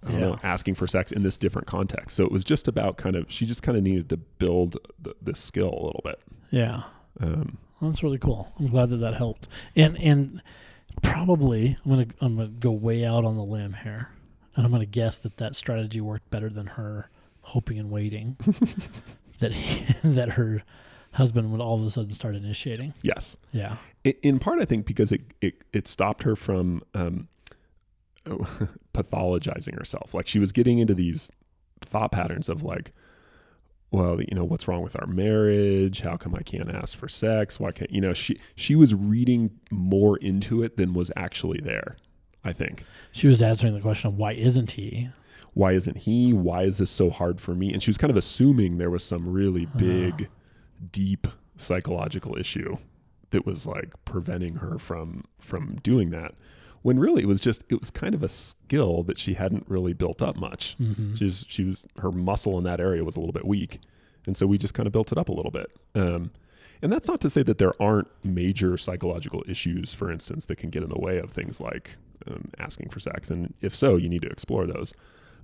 Yeah. 0.09 0.19
know 0.19 0.39
asking 0.43 0.75
for 0.77 0.87
sex 0.87 1.11
in 1.13 1.23
this 1.23 1.37
different 1.37 1.67
context 1.67 2.17
so 2.17 2.25
it 2.25 2.31
was 2.33 2.45
just 2.45 2.69
about 2.69 2.97
kind 2.97 3.17
of 3.17 3.27
she 3.31 3.47
just 3.47 3.63
kind 3.63 3.77
of 3.77 3.83
needed 3.83 4.09
to 4.11 4.17
build 4.17 4.77
the, 5.01 5.15
this 5.21 5.41
skill 5.41 5.71
a 5.71 5.83
little 5.85 6.03
bit 6.05 6.21
Yeah, 6.51 6.83
um 7.21 7.59
that's 7.81 8.03
really 8.03 8.19
cool. 8.19 8.53
I'm 8.59 8.67
glad 8.67 8.91
that 8.91 8.97
that 8.97 9.15
helped. 9.15 9.47
And 9.77 9.97
and 9.99 10.43
probably 11.03 11.77
I'm 11.85 11.91
gonna 11.91 12.07
I'm 12.21 12.37
gonna 12.37 12.49
go 12.49 12.73
way 12.73 13.05
out 13.05 13.25
on 13.25 13.37
the 13.37 13.45
limb 13.45 13.75
here, 13.85 14.09
and 14.57 14.65
I'm 14.67 14.73
gonna 14.73 14.85
guess 14.85 15.19
that 15.19 15.37
that 15.37 15.55
strategy 15.55 16.01
worked 16.01 16.29
better 16.31 16.49
than 16.51 16.67
her 16.67 17.09
hoping 17.43 17.79
and 17.79 17.89
waiting 17.91 18.37
that 19.39 19.53
he, 19.53 19.95
that 20.09 20.31
her 20.31 20.63
husband 21.13 21.51
would 21.53 21.61
all 21.61 21.77
of 21.81 21.87
a 21.87 21.91
sudden 21.91 22.13
start 22.13 22.35
initiating. 22.37 22.93
yes 23.03 23.37
Yeah. 23.53 23.77
In 24.23 24.39
part 24.39 24.61
i 24.61 24.65
think 24.65 24.85
because 24.87 25.13
it 25.13 25.23
it, 25.41 25.63
it 25.73 25.87
stopped 25.89 26.23
her 26.25 26.35
from 26.37 26.83
um 26.95 27.29
pathologizing 28.95 29.77
herself. 29.77 30.15
Like 30.15 30.29
she 30.29 30.39
was 30.39 30.53
getting 30.53 30.79
into 30.79 30.95
these 30.95 31.31
thought 31.81 32.13
patterns 32.13 32.49
of 32.49 32.63
like 32.63 32.93
well 33.91 34.21
you 34.21 34.35
know 34.35 34.45
what's 34.45 34.69
wrong 34.69 34.83
with 34.83 35.01
our 35.01 35.07
marriage? 35.07 36.01
How 36.01 36.17
come 36.17 36.35
i 36.35 36.43
can't 36.43 36.71
ask 36.71 36.97
for 36.97 37.09
sex? 37.09 37.59
Why 37.59 37.73
can't 37.73 37.91
you 37.91 38.01
know 38.01 38.13
she 38.13 38.39
she 38.55 38.75
was 38.75 38.95
reading 38.95 39.51
more 39.71 40.17
into 40.19 40.63
it 40.63 40.77
than 40.77 40.93
was 40.93 41.11
actually 41.17 41.61
there 41.61 41.97
i 42.45 42.53
think. 42.53 42.85
She 43.13 43.27
was 43.27 43.41
answering 43.41 43.75
the 43.75 43.81
question 43.81 44.09
of 44.09 44.17
why 44.17 44.33
isn't 44.33 44.73
he? 44.73 45.09
why 45.59 45.73
isn't 45.73 45.99
he? 45.99 46.33
Why 46.33 46.63
is 46.63 46.79
this 46.79 46.91
so 46.91 47.11
hard 47.11 47.41
for 47.41 47.53
me? 47.53 47.73
And 47.73 47.83
she 47.83 47.91
was 47.91 47.99
kind 47.99 48.13
of 48.13 48.17
assuming 48.17 48.79
there 48.79 48.91
was 48.91 49.03
some 49.03 49.29
really 49.29 49.67
big 49.67 50.29
deep 50.93 51.27
psychological 51.57 52.39
issue 52.39 52.77
that 53.31 53.45
was 53.45 53.67
like 53.67 53.93
preventing 54.05 54.57
her 54.57 54.79
from 54.79 55.25
from 55.41 55.81
doing 55.83 56.11
that 56.11 56.35
when 56.83 56.99
really 56.99 57.23
it 57.23 57.27
was 57.27 57.41
just 57.41 57.63
it 57.69 57.81
was 57.81 57.91
kind 57.91 58.15
of 58.15 58.23
a 58.23 58.29
skill 58.29 59.03
that 59.05 59.19
she 59.19 59.35
hadn't 59.35 59.65
really 59.69 59.93
built 59.93 60.23
up 60.23 60.37
much. 60.37 60.77
Mm-hmm. 60.81 61.15
she 61.17 61.25
was 61.25 61.45
she 61.49 61.65
was 61.65 61.87
her 62.01 62.11
muscle 62.13 62.57
in 62.59 62.65
that 62.65 62.81
area 62.81 63.05
was 63.05 63.17
a 63.17 63.21
little 63.21 63.33
bit 63.33 63.47
weak. 63.47 63.81
And 64.27 64.37
so 64.37 64.47
we 64.47 64.59
just 64.59 64.75
kind 64.75 64.87
of 64.87 64.93
built 64.93 65.11
it 65.11 65.19
up 65.19 65.29
a 65.29 65.33
little 65.33 65.51
bit. 65.51 65.71
Um, 65.95 66.33
and 66.83 66.93
that's 66.93 67.09
not 67.09 67.21
to 67.23 67.31
say 67.31 67.43
that 67.45 67.59
there 67.59 67.73
aren't 67.81 68.09
major 68.23 68.77
psychological 68.77 69.43
issues 69.49 69.95
for 69.95 70.11
instance 70.13 70.45
that 70.47 70.57
can 70.57 70.71
get 70.71 70.83
in 70.83 70.91
the 70.91 70.99
way 70.99 71.19
of 71.19 71.31
things 71.33 71.61
like 71.61 71.97
um, 72.27 72.51
asking 72.59 72.91
for 72.91 73.01
sex. 73.01 73.31
And 73.31 73.55
if 73.61 73.75
so 73.75 73.97
you 73.97 74.09
need 74.09 74.23
to 74.23 74.29
explore 74.29 74.67
those. 74.67 74.93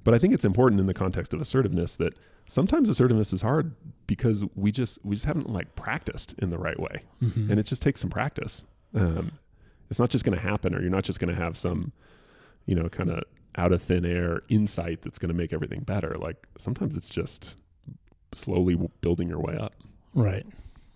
But 0.05 0.13
i 0.13 0.19
think 0.19 0.35
it's 0.35 0.45
important 0.45 0.81
in 0.81 0.87
the 0.87 0.95
context 0.95 1.33
of 1.33 1.41
assertiveness 1.41 1.97
that 1.97 2.13
sometimes 2.47 2.91
assertiveness 2.91 3.33
is 3.33 3.41
hard 3.41 3.75
because 4.07 4.45
we 4.55 4.71
just 4.71 4.99
we 5.03 5.17
just 5.17 5.25
haven't 5.25 5.49
like 5.51 5.75
practiced 5.77 6.35
in 6.39 6.51
the 6.51 6.59
right 6.59 6.79
way. 6.79 7.03
Mm-hmm. 7.23 7.51
and 7.51 7.59
it 7.59 7.65
just 7.65 7.81
takes 7.83 8.01
some 8.03 8.11
practice. 8.11 8.65
Um, 8.95 9.33
it's 9.91 9.99
not 9.99 10.11
just 10.11 10.25
going 10.25 10.37
to 10.37 10.43
happen 10.43 10.75
or 10.75 10.81
you're 10.81 10.91
not 10.91 11.05
just 11.05 11.19
going 11.21 11.35
to 11.35 11.41
have 11.41 11.57
some 11.57 11.93
you 12.67 12.75
know 12.75 12.89
kind 12.89 13.11
of 13.11 13.23
out 13.57 13.73
of 13.73 13.83
thin 13.83 14.05
air 14.05 14.43
insight 14.49 15.03
that's 15.03 15.19
going 15.19 15.29
to 15.29 15.35
make 15.35 15.53
everything 15.53 15.81
better 15.81 16.17
like 16.19 16.47
sometimes 16.59 16.97
it's 16.97 17.09
just 17.11 17.57
slowly 18.33 18.77
building 19.01 19.29
your 19.29 19.39
way 19.41 19.57
up 19.57 19.73
Right, 20.17 20.47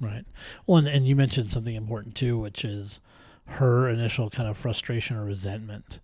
right. 0.00 0.24
Well, 0.66 0.78
and, 0.78 0.86
and 0.86 1.04
you 1.06 1.16
mentioned 1.16 1.50
something 1.50 1.74
important 1.74 2.14
too, 2.14 2.38
which 2.38 2.64
is 2.64 3.00
her 3.46 3.88
initial 3.88 4.30
kind 4.30 4.48
of 4.48 4.56
frustration 4.56 5.16
or 5.16 5.24
resentment 5.24 5.98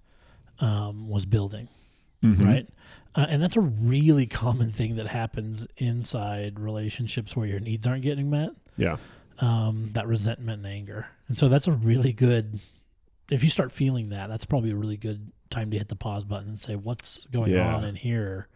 um, 0.58 1.08
was 1.08 1.24
building, 1.24 1.68
Mm-hmm. 2.24 2.44
right? 2.44 2.68
Uh, 3.14 3.26
and 3.28 3.40
that's 3.40 3.54
a 3.54 3.60
really 3.60 4.26
common 4.26 4.72
thing 4.72 4.96
that 4.96 5.06
happens 5.06 5.68
inside 5.76 6.58
relationships 6.58 7.36
where 7.36 7.46
your 7.46 7.60
needs 7.60 7.86
aren't 7.86 8.02
getting 8.02 8.28
met. 8.30 8.50
yeah 8.76 8.96
Um, 9.38 9.90
that 9.92 10.08
resentment 10.08 10.64
and 10.64 10.74
anger, 10.74 11.06
and 11.28 11.38
so 11.38 11.48
that's 11.48 11.68
a 11.68 11.72
really 11.72 12.12
good. 12.12 12.58
If 13.30 13.42
you 13.42 13.50
start 13.50 13.72
feeling 13.72 14.10
that, 14.10 14.28
that's 14.28 14.44
probably 14.44 14.70
a 14.70 14.76
really 14.76 14.96
good 14.96 15.32
time 15.50 15.70
to 15.70 15.78
hit 15.78 15.88
the 15.88 15.96
pause 15.96 16.24
button 16.24 16.48
and 16.48 16.58
say, 16.58 16.76
"What's 16.76 17.26
going 17.28 17.52
Yeah. 17.52 17.76
on 17.76 17.84
in 17.84 17.94
here 17.96 18.48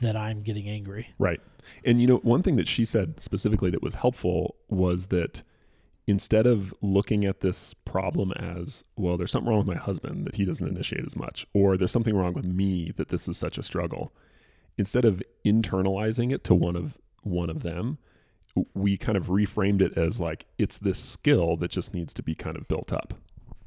that 0.00 0.16
I'm 0.16 0.42
getting 0.42 0.68
angry?" 0.68 1.08
Right. 1.18 1.40
And 1.84 2.00
you 2.00 2.06
know, 2.06 2.16
one 2.18 2.42
thing 2.42 2.56
that 2.56 2.68
she 2.68 2.84
said 2.84 3.20
specifically 3.20 3.70
that 3.70 3.82
was 3.82 3.94
helpful 3.94 4.56
was 4.68 5.06
that 5.08 5.42
instead 6.06 6.46
of 6.46 6.74
looking 6.82 7.24
at 7.24 7.40
this 7.40 7.72
problem 7.84 8.30
as, 8.32 8.84
well, 8.96 9.16
there's 9.16 9.30
something 9.30 9.48
wrong 9.48 9.58
with 9.58 9.66
my 9.66 9.76
husband 9.76 10.26
that 10.26 10.34
he 10.34 10.44
doesn't 10.44 10.66
initiate 10.66 11.06
as 11.06 11.16
much, 11.16 11.46
or 11.54 11.76
there's 11.78 11.92
something 11.92 12.14
wrong 12.14 12.34
with 12.34 12.44
me 12.44 12.92
that 12.96 13.08
this 13.08 13.26
is 13.26 13.38
such 13.38 13.56
a 13.56 13.62
struggle, 13.62 14.12
instead 14.76 15.04
of 15.06 15.22
internalizing 15.46 16.30
it 16.32 16.44
to 16.44 16.54
one 16.54 16.76
of 16.76 16.98
one 17.22 17.48
of 17.48 17.62
them, 17.62 17.96
we 18.74 18.96
kind 18.98 19.16
of 19.16 19.28
reframed 19.28 19.80
it 19.80 19.96
as 19.96 20.20
like 20.20 20.44
it's 20.58 20.76
this 20.78 20.98
skill 20.98 21.56
that 21.56 21.70
just 21.70 21.94
needs 21.94 22.12
to 22.12 22.22
be 22.22 22.34
kind 22.34 22.56
of 22.56 22.68
built 22.68 22.92
up. 22.92 23.14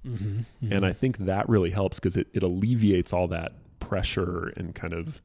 Mm-hmm. 0.07 0.71
And 0.71 0.85
I 0.85 0.93
think 0.93 1.17
that 1.19 1.47
really 1.49 1.71
helps 1.71 1.99
because 1.99 2.15
it, 2.15 2.27
it 2.33 2.43
alleviates 2.43 3.11
all 3.13 3.27
that 3.27 3.51
pressure 3.79 4.53
and 4.55 4.73
kind 4.73 4.93
of 4.93 5.21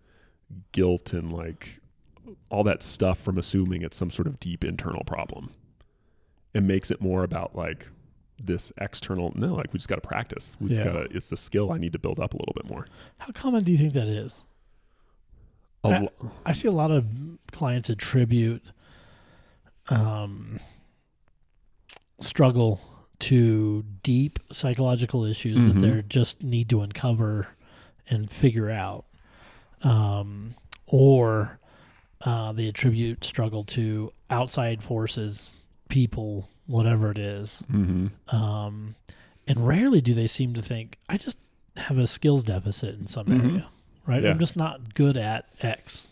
guilt 0.73 1.13
and 1.13 1.33
like 1.33 1.81
all 2.51 2.65
that 2.65 2.83
stuff 2.83 3.19
from 3.19 3.39
assuming 3.39 3.83
it's 3.83 3.97
some 3.97 4.11
sort 4.11 4.27
of 4.27 4.39
deep 4.41 4.65
internal 4.65 5.05
problem. 5.05 5.51
It 6.55 6.63
makes 6.63 6.91
it 6.91 7.01
more 7.01 7.23
about 7.25 7.55
like 7.57 7.87
this 8.43 8.73
external 8.79 9.33
no, 9.37 9.55
like 9.55 9.73
we 9.73 9.79
just 9.79 9.89
gotta 9.89 10.01
practice. 10.01 10.57
We 10.61 10.69
just 10.71 10.81
Yeah. 10.81 10.93
gotta 10.93 11.07
it's 11.17 11.31
a 11.33 11.37
skill 11.37 11.71
I 11.73 11.79
need 11.79 11.93
to 11.93 11.99
build 11.99 12.19
up 12.19 12.35
a 12.35 12.37
little 12.37 12.55
bit 12.55 12.69
more. 12.69 12.87
How 13.19 13.31
common 13.33 13.63
do 13.65 13.71
you 13.73 13.79
think 13.79 13.95
that 13.95 14.09
is? 14.09 14.43
A 15.85 15.89
I- 15.89 16.09
I 16.47 16.53
see 16.53 16.69
a 16.69 16.73
lot 16.73 16.91
of 16.91 17.07
clients 17.53 17.89
attribute 17.89 18.63
um, 19.89 20.61
struggle 22.21 22.81
to 23.23 23.85
deep 24.03 24.39
psychological 24.53 25.25
issues 25.25 25.59
Mhm. 25.59 25.67
that 25.75 25.81
they 25.81 26.03
just 26.09 26.43
need 26.43 26.69
to 26.71 26.81
uncover 26.81 27.49
and 28.09 28.31
figure 28.31 28.71
out, 28.71 29.05
um, 29.83 30.55
or 30.87 31.59
uh, 32.23 32.53
they 32.53 32.69
attribute 32.69 33.25
struggle 33.25 33.65
to 33.65 34.13
outside 34.31 34.81
forces, 34.83 35.51
people, 35.89 36.49
whatever 36.67 37.11
it 37.11 37.19
is. 37.19 37.63
Mhm. 37.71 38.11
Um, 38.33 38.95
and 39.49 39.67
rarely 39.67 40.01
do 40.01 40.15
they 40.15 40.29
seem 40.29 40.55
to 40.55 40.63
think, 40.63 40.99
I 41.09 41.17
just 41.19 41.37
have 41.77 41.99
a 41.99 42.07
skills 42.07 42.45
deficit 42.45 42.97
in 42.99 43.07
some 43.09 43.27
Mhm. 43.27 43.45
area, 43.51 43.67
right? 44.07 44.23
Yeah. 44.23 44.31
I'm 44.31 44.39
just 44.39 44.57
not 44.57 44.95
good 44.95 45.17
at 45.17 45.47
X. 45.61 46.07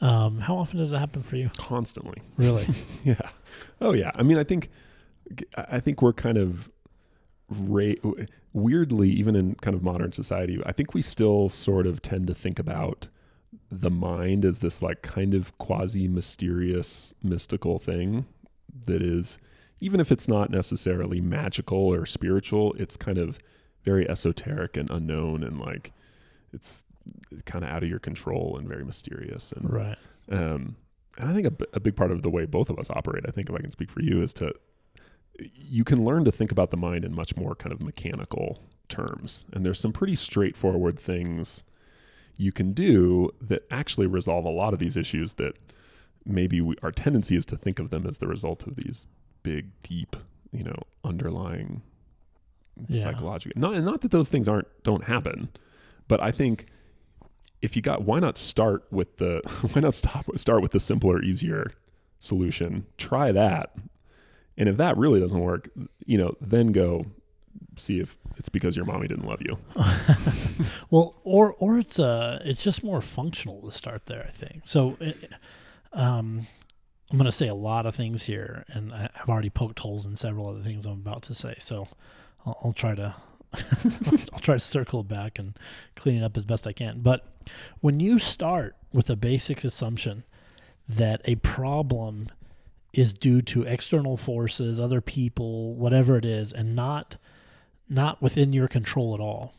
Um, 0.00 0.40
how 0.40 0.56
often 0.56 0.78
does 0.78 0.90
that 0.90 0.98
happen 0.98 1.22
for 1.22 1.36
you? 1.36 1.50
constantly. 1.56 2.16
Really? 2.36 2.66
Yeah. 3.04 3.30
Oh 3.80 3.92
yeah. 3.92 4.10
I 4.16 4.22
mean, 4.24 4.38
I 4.38 4.44
think 4.44 4.70
I 5.56 5.80
think 5.80 6.02
we're 6.02 6.12
kind 6.12 6.38
of 6.38 6.70
ra- 7.48 7.94
weirdly, 8.52 9.10
even 9.10 9.36
in 9.36 9.54
kind 9.56 9.74
of 9.74 9.82
modern 9.82 10.12
society, 10.12 10.60
I 10.64 10.72
think 10.72 10.94
we 10.94 11.02
still 11.02 11.48
sort 11.48 11.86
of 11.86 12.02
tend 12.02 12.26
to 12.28 12.34
think 12.34 12.58
about 12.58 13.08
the 13.70 13.90
mind 13.90 14.44
as 14.44 14.58
this 14.58 14.82
like 14.82 15.02
kind 15.02 15.34
of 15.34 15.56
quasi 15.58 16.08
mysterious, 16.08 17.14
mystical 17.22 17.78
thing 17.78 18.26
that 18.86 19.02
is, 19.02 19.38
even 19.80 20.00
if 20.00 20.12
it's 20.12 20.28
not 20.28 20.50
necessarily 20.50 21.20
magical 21.20 21.78
or 21.78 22.06
spiritual, 22.06 22.74
it's 22.78 22.96
kind 22.96 23.18
of 23.18 23.38
very 23.84 24.08
esoteric 24.08 24.76
and 24.76 24.90
unknown 24.90 25.42
and 25.42 25.58
like 25.58 25.92
it's 26.52 26.84
kind 27.44 27.64
of 27.64 27.70
out 27.70 27.82
of 27.82 27.88
your 27.88 27.98
control 27.98 28.56
and 28.56 28.68
very 28.68 28.84
mysterious 28.84 29.50
and 29.52 29.72
right. 29.72 29.98
um, 30.30 30.76
and 31.18 31.28
I 31.28 31.34
think 31.34 31.46
a, 31.46 31.50
b- 31.50 31.66
a 31.72 31.80
big 31.80 31.96
part 31.96 32.10
of 32.10 32.22
the 32.22 32.30
way 32.30 32.46
both 32.46 32.70
of 32.70 32.78
us 32.78 32.88
operate, 32.90 33.24
I 33.26 33.32
think 33.32 33.48
if 33.50 33.54
I 33.54 33.58
can 33.58 33.70
speak 33.70 33.90
for 33.90 34.00
you, 34.00 34.22
is 34.22 34.32
to 34.34 34.54
you 35.38 35.84
can 35.84 36.04
learn 36.04 36.24
to 36.24 36.32
think 36.32 36.52
about 36.52 36.70
the 36.70 36.76
mind 36.76 37.04
in 37.04 37.14
much 37.14 37.36
more 37.36 37.54
kind 37.54 37.72
of 37.72 37.80
mechanical 37.80 38.62
terms. 38.88 39.44
And 39.52 39.64
there's 39.64 39.80
some 39.80 39.92
pretty 39.92 40.16
straightforward 40.16 40.98
things 40.98 41.62
you 42.36 42.52
can 42.52 42.72
do 42.72 43.30
that 43.40 43.66
actually 43.70 44.06
resolve 44.06 44.44
a 44.44 44.50
lot 44.50 44.72
of 44.72 44.78
these 44.78 44.96
issues 44.96 45.34
that 45.34 45.54
maybe 46.24 46.60
we, 46.60 46.76
our 46.82 46.90
tendency 46.92 47.36
is 47.36 47.44
to 47.46 47.56
think 47.56 47.78
of 47.78 47.90
them 47.90 48.06
as 48.06 48.18
the 48.18 48.26
result 48.28 48.66
of 48.66 48.76
these 48.76 49.06
big, 49.42 49.70
deep, 49.82 50.16
you 50.52 50.62
know, 50.64 50.76
underlying 51.04 51.82
Yeah. 52.88 53.02
psychological. 53.02 53.60
Not 53.60 53.74
and 53.74 53.84
not 53.84 54.00
that 54.02 54.10
those 54.10 54.28
things 54.28 54.48
aren't 54.48 54.68
don't 54.82 55.04
happen, 55.04 55.48
but 56.08 56.22
I 56.22 56.30
think 56.30 56.66
if 57.60 57.76
you 57.76 57.82
got 57.82 58.02
why 58.02 58.18
not 58.18 58.38
start 58.38 58.84
with 58.90 59.16
the 59.16 59.40
why 59.72 59.80
not 59.80 59.94
stop 59.94 60.26
start 60.38 60.62
with 60.62 60.72
the 60.72 60.80
simpler, 60.80 61.22
easier 61.22 61.72
solution. 62.20 62.86
Try 62.98 63.32
that. 63.32 63.74
And 64.56 64.68
if 64.68 64.76
that 64.76 64.96
really 64.96 65.20
doesn't 65.20 65.40
work, 65.40 65.70
you 66.04 66.18
know, 66.18 66.36
then 66.40 66.72
go 66.72 67.06
see 67.76 68.00
if 68.00 68.16
it's 68.36 68.48
because 68.48 68.76
your 68.76 68.84
mommy 68.84 69.08
didn't 69.08 69.26
love 69.26 69.40
you. 69.40 69.58
well, 70.90 71.14
or 71.24 71.54
or 71.58 71.78
it's 71.78 71.98
uh 71.98 72.40
it's 72.44 72.62
just 72.62 72.82
more 72.82 73.00
functional 73.00 73.62
to 73.62 73.70
start 73.70 74.06
there. 74.06 74.24
I 74.26 74.30
think 74.30 74.62
so. 74.64 74.96
It, 75.00 75.32
um, 75.92 76.46
I'm 77.10 77.18
going 77.18 77.26
to 77.26 77.32
say 77.32 77.48
a 77.48 77.54
lot 77.54 77.84
of 77.84 77.94
things 77.94 78.22
here, 78.22 78.64
and 78.68 78.92
I, 78.94 79.10
I've 79.20 79.28
already 79.28 79.50
poked 79.50 79.80
holes 79.80 80.06
in 80.06 80.16
several 80.16 80.48
other 80.48 80.62
things 80.62 80.86
I'm 80.86 80.92
about 80.92 81.22
to 81.24 81.34
say. 81.34 81.54
So 81.58 81.88
I'll, 82.46 82.58
I'll 82.64 82.72
try 82.72 82.94
to 82.94 83.14
I'll 84.32 84.40
try 84.40 84.54
to 84.54 84.60
circle 84.60 85.02
back 85.02 85.38
and 85.38 85.58
clean 85.94 86.22
it 86.22 86.24
up 86.24 86.36
as 86.36 86.44
best 86.44 86.66
I 86.66 86.72
can. 86.72 87.00
But 87.00 87.26
when 87.80 88.00
you 88.00 88.18
start 88.18 88.76
with 88.92 89.10
a 89.10 89.16
basic 89.16 89.64
assumption 89.64 90.24
that 90.88 91.20
a 91.24 91.36
problem 91.36 92.28
is 92.92 93.14
due 93.14 93.40
to 93.42 93.62
external 93.62 94.16
forces, 94.16 94.78
other 94.78 95.00
people, 95.00 95.74
whatever 95.74 96.16
it 96.16 96.24
is, 96.24 96.52
and 96.52 96.74
not 96.76 97.16
not 97.88 98.20
within 98.22 98.52
your 98.52 98.68
control 98.68 99.14
at 99.14 99.20
all, 99.20 99.54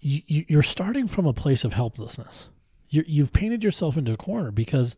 you, 0.00 0.22
you, 0.26 0.44
you're 0.48 0.62
starting 0.62 1.06
from 1.06 1.26
a 1.26 1.32
place 1.32 1.64
of 1.64 1.72
helplessness. 1.74 2.48
you 2.88 3.04
you've 3.06 3.32
painted 3.32 3.62
yourself 3.64 3.96
into 3.96 4.12
a 4.12 4.16
corner 4.16 4.50
because 4.50 4.96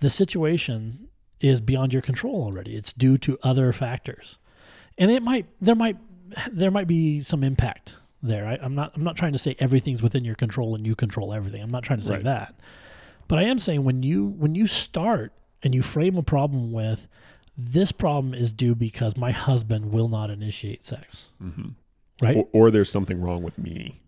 the 0.00 0.10
situation 0.10 1.08
is 1.40 1.60
beyond 1.60 1.92
your 1.92 2.02
control 2.02 2.42
already. 2.42 2.74
It's 2.76 2.92
due 2.92 3.16
to 3.18 3.38
other 3.42 3.72
factors, 3.72 4.38
and 4.96 5.10
it 5.10 5.22
might 5.22 5.46
there 5.60 5.74
might 5.76 5.96
there 6.50 6.70
might 6.70 6.86
be 6.88 7.20
some 7.20 7.42
impact 7.44 7.94
there. 8.22 8.46
I, 8.46 8.58
I'm 8.60 8.74
not 8.74 8.92
I'm 8.96 9.04
not 9.04 9.16
trying 9.16 9.32
to 9.32 9.38
say 9.38 9.54
everything's 9.60 10.02
within 10.02 10.24
your 10.24 10.34
control 10.34 10.74
and 10.74 10.84
you 10.86 10.94
control 10.96 11.32
everything. 11.32 11.62
I'm 11.62 11.70
not 11.70 11.84
trying 11.84 12.00
to 12.00 12.04
say 12.04 12.14
Right. 12.14 12.24
that, 12.24 12.54
but 13.28 13.38
I 13.38 13.44
am 13.44 13.58
saying 13.60 13.84
when 13.84 14.02
you 14.02 14.26
when 14.26 14.54
you 14.56 14.66
start 14.66 15.32
and 15.62 15.74
you 15.74 15.82
frame 15.82 16.16
a 16.16 16.22
problem 16.22 16.72
with 16.72 17.06
this 17.56 17.90
problem 17.92 18.34
is 18.34 18.52
due 18.52 18.74
because 18.74 19.16
my 19.16 19.32
husband 19.32 19.90
will 19.90 20.08
not 20.08 20.30
initiate 20.30 20.84
sex, 20.84 21.28
Mm-hmm. 21.42 21.68
right? 22.22 22.36
Or, 22.36 22.48
or 22.52 22.70
there's 22.70 22.90
something 22.90 23.20
wrong 23.20 23.42
with 23.42 23.58
me. 23.58 24.00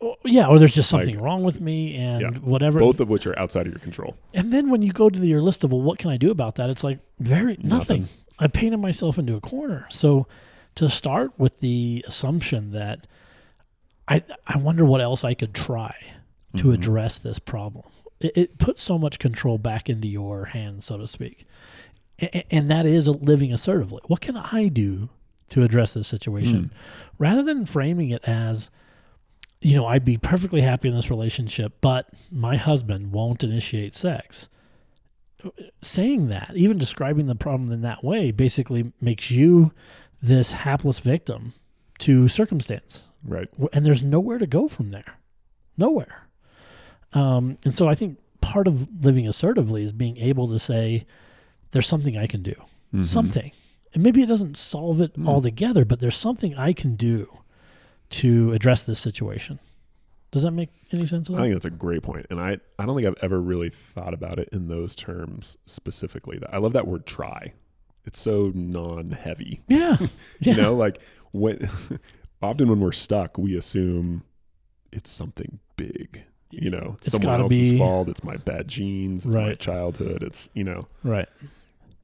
Or- 0.00 0.16
yeah, 0.24 0.46
or 0.46 0.58
there's 0.58 0.74
just 0.74 0.92
Like- 0.92 1.04
something 1.06 1.20
wrong 1.22 1.44
with 1.44 1.60
me 1.60 1.94
and 1.96 2.20
Yeah. 2.22 2.30
whatever. 2.40 2.78
Both 2.78 3.00
of 3.00 3.08
which 3.10 3.26
are 3.26 3.38
outside 3.38 3.66
of 3.66 3.72
your 3.72 3.80
control. 3.80 4.16
And 4.32 4.52
then 4.52 4.70
when 4.70 4.80
you 4.82 4.92
go 4.92 5.10
to 5.10 5.18
your 5.26 5.42
list 5.42 5.64
of, 5.64 5.72
well, 5.72 5.82
what 5.82 5.98
can 5.98 6.10
I 6.10 6.16
do 6.16 6.30
about 6.30 6.54
that? 6.56 6.70
It's 6.70 6.82
like, 6.84 6.98
very 7.18 7.56
nothing. 7.60 7.68
Nothing. 8.02 8.08
I 8.38 8.46
painted 8.48 8.78
myself 8.78 9.18
into 9.18 9.34
a 9.36 9.40
corner. 9.40 9.86
So 9.90 10.26
to 10.76 10.88
start 10.88 11.32
with 11.38 11.60
the 11.60 12.04
assumption 12.08 12.72
that 12.72 13.06
I, 14.08 14.22
I 14.46 14.58
wonder 14.58 14.84
what 14.84 15.00
else 15.00 15.24
I 15.24 15.34
could 15.34 15.54
try 15.54 15.94
to 16.56 16.64
Mhm. 16.64 16.74
address 16.74 17.18
this 17.18 17.38
problem. 17.38 17.84
It, 18.24 18.36
it 18.36 18.58
puts 18.58 18.82
so 18.82 18.98
much 18.98 19.18
control 19.18 19.58
back 19.58 19.88
into 19.88 20.08
your 20.08 20.46
hands, 20.46 20.84
so 20.84 20.96
to 20.96 21.06
speak. 21.06 21.46
And, 22.18 22.44
and 22.50 22.70
that 22.70 22.86
is 22.86 23.08
living 23.08 23.52
assertively. 23.52 24.00
What 24.06 24.20
can 24.20 24.36
I 24.36 24.68
do 24.68 25.10
to 25.50 25.62
address 25.62 25.94
this 25.94 26.08
situation? 26.08 26.64
Mm. 26.64 26.70
Rather 27.18 27.42
than 27.42 27.66
framing 27.66 28.10
it 28.10 28.24
as, 28.24 28.70
you 29.60 29.76
know, 29.76 29.86
I'd 29.86 30.04
be 30.04 30.16
perfectly 30.16 30.62
happy 30.62 30.88
in 30.88 30.94
this 30.94 31.10
relationship, 31.10 31.74
but 31.80 32.08
my 32.30 32.56
husband 32.56 33.12
won't 33.12 33.44
initiate 33.44 33.94
sex. 33.94 34.48
Saying 35.82 36.28
that, 36.28 36.52
even 36.54 36.78
describing 36.78 37.26
the 37.26 37.34
problem 37.34 37.70
in 37.70 37.82
that 37.82 38.02
way, 38.02 38.30
basically 38.30 38.92
makes 39.00 39.30
you 39.30 39.72
this 40.22 40.52
hapless 40.52 41.00
victim 41.00 41.52
to 41.98 42.28
circumstance 42.28 43.04
Right. 43.24 43.48
And 43.72 43.86
there's 43.86 44.02
nowhere 44.02 44.38
to 44.38 44.46
go 44.46 44.68
from 44.68 44.90
there 44.90 45.18
nowhere 45.76 46.23
um, 47.14 47.56
and 47.64 47.74
so 47.74 47.88
i 47.88 47.94
think 47.94 48.18
part 48.40 48.66
of 48.68 48.88
living 49.04 49.26
assertively 49.26 49.82
is 49.82 49.92
being 49.92 50.16
able 50.18 50.48
to 50.48 50.58
say 50.58 51.06
there's 51.72 51.88
something 51.88 52.16
i 52.16 52.26
can 52.26 52.42
do 52.42 52.54
Mhm. 52.94 53.04
something 53.04 53.50
and 53.94 54.02
maybe 54.02 54.22
it 54.22 54.26
doesn't 54.26 54.56
solve 54.56 55.00
it 55.00 55.14
Mm. 55.18 55.28
altogether 55.28 55.84
but 55.84 56.00
there's 56.00 56.16
something 56.16 56.54
i 56.56 56.72
can 56.72 56.94
do 56.96 57.28
to 58.10 58.52
address 58.52 58.82
this 58.82 59.00
situation 59.00 59.58
does 60.30 60.42
that 60.42 60.50
make 60.50 60.68
any 60.96 61.06
sense 61.06 61.30
at 61.30 61.36
I 61.36 61.42
think 61.42 61.54
that's 61.54 61.64
a 61.64 61.70
great 61.70 62.02
point, 62.02 62.26
and 62.28 62.40
I 62.40 62.58
I 62.78 62.84
don't 62.86 62.96
think 62.96 63.06
I've 63.06 63.22
ever 63.22 63.40
really 63.40 63.70
thought 63.70 64.12
about 64.14 64.38
it 64.40 64.48
in 64.52 64.66
those 64.66 64.96
terms 64.96 65.56
specifically. 65.64 66.40
I 66.50 66.58
love 66.58 66.72
that 66.72 66.88
word 66.88 67.06
"try." 67.06 67.52
It's 68.04 68.20
so 68.20 68.50
non-heavy. 68.54 69.60
yeah 69.68 69.96
yeah 70.40 70.54
You 70.54 70.54
know, 70.60 70.74
like 70.74 70.98
when 71.30 71.70
often 72.42 72.68
when 72.68 72.80
we're 72.80 72.90
stuck, 72.92 73.38
we 73.38 73.56
assume 73.56 74.24
it's 74.90 75.08
something 75.10 75.60
big. 75.76 76.24
You 76.62 76.70
know, 76.70 76.96
It's 76.98 77.10
someone 77.12 77.40
else's 77.40 77.70
be- 77.70 77.78
fault. 77.78 78.08
It's 78.08 78.22
my 78.24 78.36
bad 78.36 78.68
genes. 78.68 79.24
It's 79.26 79.34
my 79.34 79.48
Right. 79.48 79.58
childhood. 79.58 80.22
It's 80.22 80.48
you 80.54 80.64
know, 80.64 80.86
right 81.02 81.28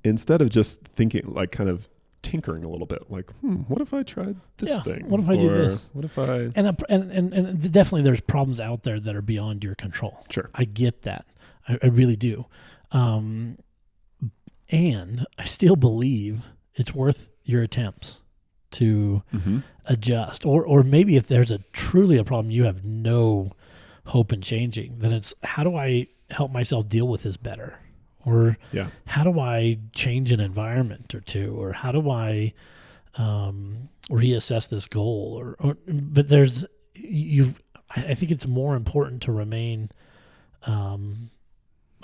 instead 0.02 0.40
of 0.40 0.48
just 0.48 0.78
thinking 0.96 1.22
like 1.34 1.50
kind 1.52 1.68
of 1.68 1.86
tinkering 2.22 2.64
a 2.64 2.68
little 2.68 2.86
bit, 2.86 3.10
like, 3.10 3.30
hmm, 3.40 3.56
what 3.68 3.80
if 3.82 3.92
I 3.94 4.02
tried 4.02 4.36
this 4.58 4.68
Yeah, 4.70 4.80
thing? 4.82 5.08
what 5.08 5.20
if 5.20 5.28
I 5.28 5.36
do 5.36 5.48
this? 5.48 5.86
What 5.92 6.04
if 6.04 6.18
I? 6.18 6.50
and, 6.54 6.68
a, 6.68 6.76
and 6.88 7.10
and 7.10 7.32
and 7.34 7.72
definitely 7.72 8.02
there's 8.02 8.20
problems 8.20 8.60
out 8.60 8.82
there 8.82 8.98
that 9.00 9.14
are 9.16 9.22
beyond 9.22 9.62
your 9.64 9.74
control 9.74 10.24
Sure. 10.30 10.48
I 10.54 10.64
get 10.64 11.02
that. 11.02 11.26
I, 11.68 11.78
I 11.82 11.86
really 11.88 12.16
do. 12.16 12.46
Um, 12.92 13.58
and 14.70 15.26
I 15.38 15.44
still 15.44 15.76
believe 15.76 16.42
it's 16.74 16.94
worth 16.94 17.28
your 17.44 17.62
attempts 17.62 18.18
to 18.72 19.22
Mm-hmm. 19.34 19.58
adjust. 19.86 20.46
Or, 20.46 20.64
or 20.64 20.82
maybe 20.82 21.16
if 21.16 21.26
there's 21.26 21.50
a 21.50 21.58
truly 21.72 22.16
a 22.16 22.24
problem 22.24 22.50
you 22.52 22.64
have 22.64 22.84
no 22.84 23.52
hope 24.10 24.32
and 24.32 24.42
changing, 24.42 24.98
then 24.98 25.12
it's 25.12 25.32
how 25.42 25.62
do 25.64 25.76
I 25.76 26.06
help 26.30 26.50
myself 26.52 26.88
deal 26.88 27.08
with 27.08 27.22
this 27.22 27.36
better? 27.36 27.78
or 28.26 28.58
Yeah. 28.70 28.88
how 29.06 29.24
do 29.24 29.40
I 29.40 29.78
change 29.92 30.30
an 30.30 30.40
environment 30.40 31.14
or 31.14 31.20
two, 31.20 31.54
or 31.58 31.72
how 31.72 31.90
do 31.90 32.10
I 32.10 32.52
um, 33.16 33.88
reassess 34.10 34.68
this 34.68 34.86
goal, 34.86 35.34
or, 35.40 35.56
or 35.58 35.76
but 35.88 36.28
there's 36.28 36.66
you. 36.94 37.54
I 37.96 38.14
think 38.14 38.30
it's 38.30 38.46
more 38.46 38.76
important 38.76 39.22
to 39.22 39.32
remain 39.32 39.88
um, 40.64 41.30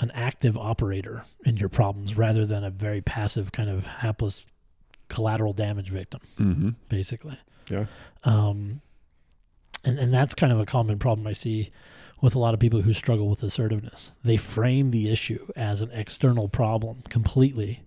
an 0.01 0.11
active 0.15 0.57
operator 0.57 1.25
in 1.45 1.59
your 1.59 1.69
problems 1.69 2.17
rather 2.17 2.45
than 2.47 2.65
a 2.65 2.71
very 2.71 3.01
passive 3.03 3.53
kind 3.53 3.69
of 3.71 3.87
hapless 3.87 4.47
collateral 5.09 5.53
damage 5.53 5.91
victim 5.91 6.21
Mm-hmm. 6.41 6.71
basically. 6.89 7.39
Yeah. 7.71 7.85
Um, 8.25 8.81
and 9.87 9.99
and 9.99 10.13
that's 10.13 10.35
kind 10.35 10.53
of 10.53 10.61
a 10.61 10.67
common 10.67 10.99
problem 10.99 11.27
I 11.27 11.33
see 11.33 11.71
with 12.21 12.35
a 12.35 12.39
lot 12.39 12.55
of 12.55 12.61
people 12.61 12.83
who 12.83 12.93
struggle 12.93 13.29
with 13.29 13.43
assertiveness. 13.43 14.13
They 14.25 14.37
frame 14.37 14.91
the 14.91 15.11
issue 15.11 15.49
as 15.55 15.81
an 15.83 15.91
external 15.93 16.49
problem 16.49 17.03
completely. 17.09 17.83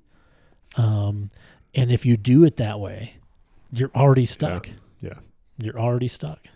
Um, 0.78 1.32
and 1.74 1.92
if 1.92 2.06
you 2.06 2.16
do 2.16 2.44
it 2.44 2.58
that 2.58 2.80
way, 2.80 3.16
you're 3.72 3.92
already 3.96 4.26
stuck. 4.26 4.70
Yeah. 5.02 5.20
You're 5.58 5.80
already 5.80 6.08
stuck. 6.08 6.48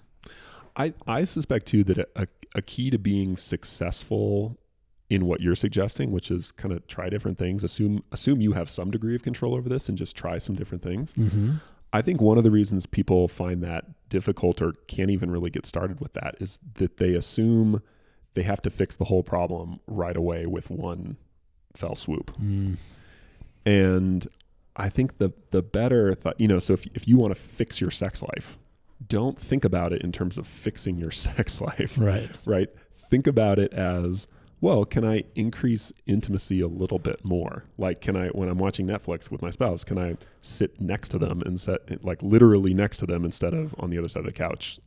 I, 0.76 0.94
I 1.08 1.26
suspect 1.26 1.68
too 1.68 1.84
that 1.86 2.10
a, 2.16 2.28
a 2.56 2.62
key 2.62 2.90
to 2.90 2.98
being 2.98 3.38
successful 3.38 4.58
in 5.10 5.26
what 5.26 5.42
you're 5.42 5.56
suggesting, 5.56 6.12
which 6.12 6.32
is 6.32 6.52
kind 6.52 6.74
of 6.74 6.88
try 6.88 7.10
different 7.10 7.38
things, 7.38 7.64
assume 7.64 8.04
assume 8.12 8.42
you 8.42 8.54
have 8.54 8.70
some 8.70 8.90
degree 8.90 9.16
of 9.16 9.22
control 9.22 9.54
over 9.54 9.70
this 9.70 9.90
and 9.90 9.98
just 9.98 10.16
try 10.16 10.38
some 10.38 10.56
different 10.56 10.84
things. 10.84 11.14
Mm-hmm. 11.14 11.54
I 11.94 12.02
think 12.02 12.20
one 12.20 12.38
of 12.38 12.44
the 12.44 12.52
reasons 12.52 12.86
people 12.88 13.28
find 13.28 13.64
that 13.64 13.86
difficult 14.10 14.62
or 14.62 14.74
can't 14.88 15.12
even 15.12 15.30
really 15.32 15.50
get 15.52 15.66
started 15.66 16.00
with 16.02 16.14
that 16.14 16.36
is 16.40 16.60
that 16.76 16.98
they 16.98 17.14
assume 17.14 17.82
they 18.34 18.42
have 18.44 18.62
to 18.64 18.70
fix 18.72 18.96
the 18.96 19.06
whole 19.06 19.24
problem 19.24 19.80
right 19.88 20.18
away 20.18 20.46
with 20.48 20.70
one 20.72 21.18
fell 21.76 21.96
swoop. 21.96 22.36
Mm. 22.42 22.78
And 23.66 24.28
I 24.76 24.90
think 24.90 25.20
the 25.20 25.32
the 25.52 25.62
better 25.62 26.16
th- 26.16 26.36
you 26.38 26.48
know, 26.48 26.60
so 26.60 26.74
if 26.74 26.86
if 26.96 27.08
you 27.08 27.18
want 27.18 27.34
to 27.34 27.40
fix 27.40 27.80
your 27.80 27.92
sex 27.92 28.22
life, 28.22 28.58
don't 29.08 29.40
think 29.40 29.64
about 29.64 29.94
it 29.94 30.02
in 30.02 30.12
terms 30.12 30.38
of 30.38 30.48
fixing 30.48 30.98
your 30.98 31.12
sex 31.28 31.62
life, 31.62 31.94
Right. 31.98 32.30
right? 32.46 32.70
Think 33.10 33.28
about 33.28 33.60
it 33.60 33.72
as 33.74 34.28
well, 34.64 34.86
can 34.86 35.04
I 35.04 35.26
increase 35.36 35.92
intimacy 36.06 36.62
a 36.62 36.68
little 36.68 36.98
bit 36.98 37.26
more? 37.26 37.66
Like, 37.78 38.00
can 38.00 38.16
I, 38.16 38.30
when 38.30 38.48
I'm 38.48 38.60
watching 38.60 38.88
Netflix 38.88 39.30
with 39.30 39.42
my 39.42 39.52
spouse, 39.52 39.84
can 39.84 39.98
I 39.98 40.16
sit 40.40 40.80
next 40.80 41.10
to 41.10 41.20
them 41.20 41.42
and 41.46 41.60
set, 41.60 42.02
like, 42.02 42.24
literally 42.24 42.74
next 42.74 43.00
to 43.00 43.06
them 43.06 43.26
instead 43.26 43.54
of 43.54 43.76
on 43.78 43.90
the 43.90 43.98
other 43.98 44.08
side 44.08 44.22
of 44.22 44.26
the 44.26 44.32
couch? 44.32 44.80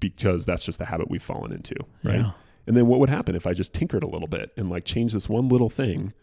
Because 0.00 0.46
that's 0.46 0.64
just 0.64 0.78
the 0.78 0.86
habit 0.86 1.10
we've 1.10 1.22
fallen 1.22 1.52
into, 1.52 1.74
right? 2.02 2.20
Yeah. 2.20 2.30
And 2.66 2.74
then 2.74 2.86
what 2.86 3.00
would 3.00 3.10
happen 3.10 3.34
if 3.34 3.46
I 3.46 3.52
just 3.52 3.74
tinkered 3.74 4.02
a 4.02 4.08
little 4.08 4.28
bit 4.28 4.50
and 4.56 4.70
like 4.70 4.86
change 4.86 5.12
this 5.12 5.28
one 5.28 5.50
little 5.50 5.68
thing? 5.68 6.14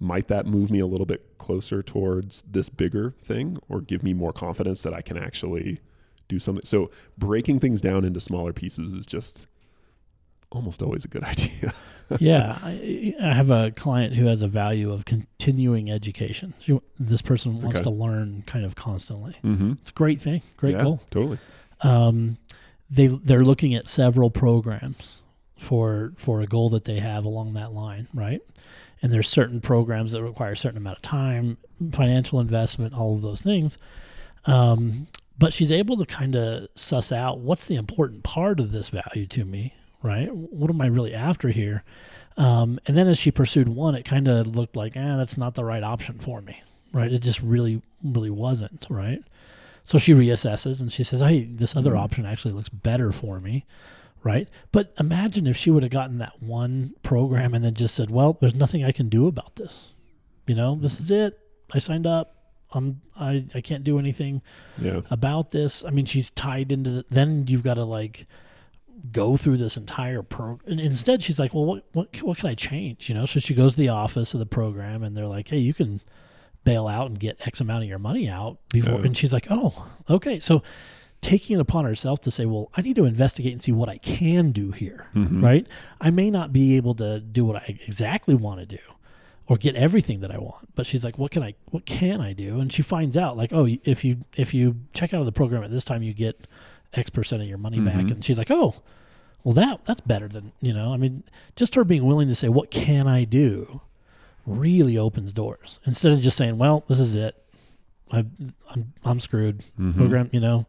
Might 0.00 0.28
that 0.28 0.46
move 0.46 0.70
me 0.70 0.80
a 0.80 0.86
little 0.86 1.04
bit 1.04 1.36
closer 1.36 1.82
towards 1.82 2.42
this 2.50 2.70
bigger 2.70 3.10
thing 3.18 3.58
or 3.68 3.82
give 3.82 4.02
me 4.02 4.14
more 4.14 4.32
confidence 4.32 4.80
that 4.80 4.94
I 4.94 5.02
can 5.02 5.18
actually 5.18 5.82
do 6.26 6.38
something? 6.38 6.64
So 6.64 6.90
breaking 7.18 7.60
things 7.60 7.82
down 7.82 8.06
into 8.06 8.18
smaller 8.18 8.54
pieces 8.54 8.94
is 8.94 9.04
just 9.04 9.46
almost 10.54 10.82
always 10.82 11.04
a 11.04 11.08
good 11.08 11.24
idea. 11.34 11.72
yeah, 12.18 12.58
I, 12.62 13.14
I 13.22 13.32
have 13.32 13.50
a 13.50 13.70
client 13.70 14.14
who 14.14 14.26
has 14.26 14.42
a 14.42 14.48
value 14.48 14.92
of 14.92 15.04
continuing 15.04 15.90
education. 15.90 16.54
She, 16.60 16.78
this 16.98 17.22
person 17.22 17.60
wants 17.62 17.78
Okay. 17.80 17.84
to 17.84 17.90
learn 17.90 18.42
kind 18.46 18.64
of 18.64 18.74
constantly. 18.74 19.34
mm-hmm. 19.44 19.72
It's 19.80 19.90
a 19.90 19.94
great 19.94 20.20
thing, 20.20 20.42
great 20.56 20.76
yeah, 20.76 20.82
goal. 20.82 21.00
Totally. 21.10 21.38
Um, 21.80 22.38
they 22.90 23.06
they're 23.06 23.44
looking 23.44 23.74
at 23.74 23.86
several 23.86 24.30
programs 24.30 25.22
for 25.56 26.12
for 26.18 26.40
a 26.42 26.46
goal 26.46 26.68
that 26.70 26.84
they 26.84 26.98
have 27.00 27.24
along 27.24 27.54
that 27.54 27.72
line, 27.72 28.08
right? 28.12 28.40
And 29.00 29.10
there's 29.12 29.28
certain 29.28 29.60
programs 29.60 30.12
that 30.12 30.22
require 30.22 30.52
a 30.52 30.56
certain 30.56 30.76
amount 30.76 30.98
of 30.98 31.02
time, 31.02 31.56
financial 31.92 32.38
investment, 32.38 32.94
all 32.94 33.16
of 33.16 33.22
those 33.22 33.42
things. 33.42 33.76
Um, 34.44 35.08
but 35.38 35.52
she's 35.52 35.72
able 35.72 35.96
to 35.96 36.06
kind 36.06 36.36
of 36.36 36.68
suss 36.74 37.10
out 37.10 37.38
what's 37.38 37.66
the 37.66 37.74
important 37.76 38.22
part 38.22 38.60
of 38.60 38.70
this 38.70 38.90
value 38.90 39.26
to 39.28 39.44
me, 39.44 39.74
right? 40.02 40.28
What 40.34 40.70
am 40.70 40.80
I 40.80 40.86
really 40.86 41.14
after 41.14 41.48
here? 41.48 41.84
Um, 42.36 42.80
and 42.86 42.96
then 42.96 43.08
as 43.08 43.18
she 43.18 43.30
pursued 43.30 43.68
one, 43.68 43.94
it 43.94 44.04
kind 44.04 44.26
of 44.28 44.56
looked 44.56 44.74
like, 44.76 44.94
ah, 44.96 45.16
that's 45.16 45.36
not 45.36 45.54
the 45.54 45.64
right 45.64 45.82
option 45.82 46.18
for 46.18 46.40
me, 46.40 46.62
right? 46.92 47.12
It 47.12 47.20
just 47.20 47.40
really, 47.42 47.82
really 48.02 48.30
wasn't, 48.30 48.86
right? 48.88 49.22
So 49.84 49.98
she 49.98 50.14
reassesses 50.14 50.80
and 50.80 50.90
she 50.92 51.04
says, 51.04 51.20
hey, 51.20 51.44
this 51.44 51.76
other 51.76 51.92
Mhm. 51.92 52.00
option 52.00 52.24
actually 52.26 52.54
looks 52.54 52.68
better 52.70 53.12
for 53.12 53.40
me, 53.40 53.66
right? 54.22 54.48
But 54.70 54.94
imagine 54.98 55.46
if 55.46 55.56
she 55.56 55.70
would 55.70 55.82
have 55.82 55.92
gotten 55.92 56.18
that 56.18 56.42
one 56.42 56.94
program 57.02 57.52
and 57.52 57.64
then 57.64 57.74
just 57.74 57.94
said, 57.94 58.10
well, 58.10 58.38
there's 58.40 58.54
nothing 58.54 58.84
I 58.84 58.92
can 58.92 59.08
do 59.08 59.26
about 59.26 59.56
this. 59.56 59.88
You 60.46 60.54
know, 60.54 60.76
this 60.76 61.00
is 61.00 61.10
it. 61.10 61.38
I 61.72 61.78
signed 61.78 62.06
up. 62.06 62.36
I'm 62.74 63.02
I, 63.20 63.44
I 63.54 63.60
can't 63.60 63.84
do 63.84 63.98
anything 63.98 64.40
Yeah. 64.80 65.02
about 65.10 65.50
this. 65.50 65.84
I 65.84 65.90
mean, 65.90 66.06
she's 66.06 66.30
tied 66.30 66.72
into 66.72 66.90
the, 66.90 67.04
then 67.10 67.46
you've 67.46 67.62
got 67.62 67.74
to 67.74 67.84
like 67.84 68.26
go 69.10 69.36
through 69.36 69.56
this 69.56 69.76
entire 69.76 70.22
program. 70.22 70.60
And 70.70 70.80
instead, 70.80 71.22
she's 71.22 71.38
like, 71.38 71.52
well, 71.54 71.64
what 71.64 71.84
what 71.92 72.22
what 72.22 72.38
can 72.38 72.48
I 72.48 72.54
change? 72.54 73.08
You 73.08 73.14
know, 73.14 73.26
so 73.26 73.40
she 73.40 73.54
goes 73.54 73.72
to 73.72 73.78
the 73.80 73.88
office 73.88 74.34
of 74.34 74.40
the 74.40 74.46
program, 74.46 75.02
and 75.02 75.16
they're 75.16 75.26
like, 75.26 75.48
hey, 75.48 75.58
you 75.58 75.74
can 75.74 76.00
bail 76.64 76.86
out 76.86 77.08
and 77.08 77.18
get 77.18 77.44
X 77.46 77.60
amount 77.60 77.82
of 77.82 77.88
your 77.88 77.98
money 77.98 78.28
out 78.28 78.58
before. 78.72 79.00
Yeah. 79.00 79.06
And 79.06 79.16
she's 79.16 79.32
like, 79.32 79.48
oh, 79.50 79.86
okay. 80.08 80.38
So 80.38 80.62
taking 81.20 81.56
it 81.56 81.60
upon 81.60 81.84
herself 81.84 82.20
to 82.20 82.30
say, 82.30 82.46
well, 82.46 82.70
I 82.76 82.82
need 82.82 82.96
to 82.96 83.04
investigate 83.04 83.52
and 83.52 83.62
see 83.62 83.72
what 83.72 83.88
I 83.88 83.98
can 83.98 84.50
do 84.52 84.70
here, 84.72 85.06
Mhm. 85.14 85.42
right? 85.42 85.66
I 86.00 86.10
may 86.10 86.30
not 86.30 86.52
be 86.52 86.76
able 86.76 86.94
to 86.96 87.20
do 87.20 87.44
what 87.44 87.56
I 87.56 87.78
exactly 87.86 88.34
want 88.34 88.60
to 88.60 88.66
do 88.66 88.82
or 89.48 89.56
get 89.56 89.74
everything 89.74 90.20
that 90.20 90.30
I 90.30 90.38
want. 90.38 90.74
But 90.74 90.86
she's 90.86 91.04
like, 91.04 91.18
what 91.18 91.30
can 91.30 91.42
I 91.42 91.54
what 91.66 91.84
can 91.86 92.20
I 92.20 92.32
do? 92.32 92.60
And 92.60 92.72
she 92.72 92.82
finds 92.82 93.16
out 93.16 93.36
like, 93.36 93.52
oh, 93.52 93.66
if 93.84 94.04
you 94.04 94.18
if 94.36 94.54
you 94.54 94.76
check 94.94 95.12
out 95.12 95.20
of 95.20 95.26
the 95.26 95.32
program 95.32 95.62
at 95.64 95.70
this 95.70 95.84
time 95.84 96.02
you 96.02 96.14
get 96.14 96.46
X 96.94 97.10
percent 97.10 97.42
of 97.42 97.48
your 97.48 97.58
money 97.58 97.80
back. 97.80 98.04
Mhm. 98.04 98.10
And 98.12 98.24
she's 98.24 98.38
like, 98.38 98.50
"Oh, 98.50 98.74
well 99.44 99.54
that 99.54 99.84
that's 99.84 100.00
better 100.02 100.28
than, 100.28 100.52
you 100.60 100.72
know, 100.72 100.92
I 100.92 100.96
mean, 100.96 101.24
just 101.56 101.74
her 101.74 101.84
being 101.84 102.04
willing 102.04 102.28
to 102.28 102.34
say 102.34 102.48
what 102.48 102.70
can 102.70 103.06
I 103.08 103.24
do 103.24 103.80
really 104.46 104.98
opens 104.98 105.32
doors 105.32 105.80
instead 105.86 106.12
of 106.12 106.20
just 106.20 106.36
saying, 106.36 106.58
well, 106.58 106.84
this 106.88 106.98
is 107.00 107.14
it. 107.14 107.36
I 108.10 108.24
I'm 108.70 108.92
I'm 109.04 109.20
screwed. 109.20 109.64
Mhm. 109.80 109.96
Program, 109.96 110.28
you 110.32 110.40
know. 110.40 110.66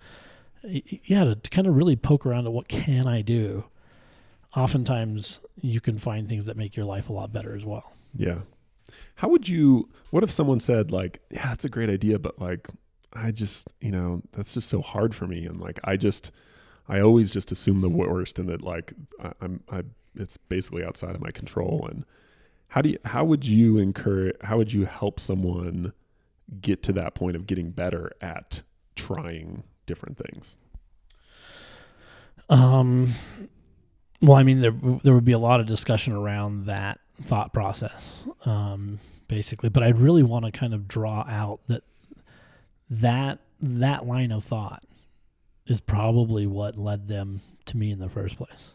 Yeah, 0.66 1.26
to, 1.26 1.36
to 1.36 1.50
kind 1.50 1.68
of 1.68 1.76
really 1.76 1.98
poke 1.98 2.26
around 2.26 2.46
at 2.48 2.54
what 2.54 2.70
can 2.70 3.06
I 3.06 3.22
do. 3.22 3.66
Oftentimes 4.56 5.40
you 5.62 5.82
can 5.82 5.98
find 5.98 6.30
things 6.30 6.46
that 6.46 6.56
make 6.56 6.76
your 6.76 6.86
life 6.86 7.10
a 7.10 7.14
lot 7.14 7.34
better 7.34 7.56
as 7.56 7.66
well. 7.66 7.92
Yeah. 8.16 8.40
How 9.16 9.30
would 9.30 9.48
you, 9.48 9.90
what 10.12 10.24
if 10.24 10.32
someone 10.32 10.60
said, 10.60 10.92
like, 10.92 11.22
yeah, 11.30 11.50
that's 11.50 11.66
a 11.66 11.70
great 11.70 11.90
idea, 11.90 12.20
but 12.20 12.40
like, 12.40 12.68
I 13.14 13.32
just, 13.32 13.68
you 13.80 13.92
know, 13.92 14.22
that's 14.32 14.54
just 14.54 14.70
so 14.70 14.82
hard 14.82 15.14
for 15.14 15.28
me. 15.28 15.46
And 15.46 15.60
like, 15.60 15.80
I 15.84 15.98
just, 15.98 16.32
I 16.88 17.00
always 17.00 17.32
just 17.32 17.52
assume 17.52 17.82
the 17.82 17.90
worst 17.90 18.40
and 18.40 18.50
that 18.50 18.62
like, 18.62 18.94
I, 19.22 19.32
I'm, 19.42 19.64
I, 19.72 19.84
it's 20.16 20.38
basically 20.38 20.84
outside 20.84 21.16
of 21.16 21.22
my 21.22 21.32
control. 21.32 21.88
And 21.90 22.06
how 22.70 22.82
do 22.82 22.90
you, 22.90 22.98
how 23.06 23.24
would 23.24 23.46
you 23.46 23.78
encourage, 23.78 24.36
how 24.42 24.58
would 24.58 24.74
you 24.74 24.86
help 24.86 25.20
someone 25.20 25.94
get 26.60 26.84
to 26.84 26.94
that 26.94 27.16
point 27.16 27.36
of 27.36 27.48
getting 27.48 27.72
better 27.72 28.12
at 28.20 28.64
trying 28.96 29.64
different 29.86 30.18
things? 30.18 30.56
Um, 32.50 33.14
well, 34.22 34.36
I 34.36 34.44
mean, 34.44 34.62
there 34.62 34.74
there 35.04 35.14
would 35.14 35.26
be 35.26 35.32
a 35.32 35.40
lot 35.40 35.60
of 35.60 35.66
discussion 35.66 36.14
around 36.14 36.66
that 36.66 37.00
thought 37.16 37.54
process, 37.54 38.24
um, 38.46 39.00
basically. 39.28 39.70
But 39.70 39.84
I'd 39.84 40.00
really 40.00 40.24
want 40.24 40.46
to 40.46 40.52
kind 40.52 40.74
of 40.74 40.88
draw 40.88 41.26
out 41.28 41.60
that 41.68 41.84
that 42.90 43.40
that 43.62 44.06
line 44.06 44.32
of 44.32 44.44
thought 44.44 44.84
is 45.66 45.80
probably 45.80 46.46
what 46.46 46.78
led 46.78 47.08
them 47.08 47.42
to 47.66 47.78
me 47.78 47.92
in 47.92 48.00
the 48.00 48.10
first 48.10 48.38
place. 48.38 48.72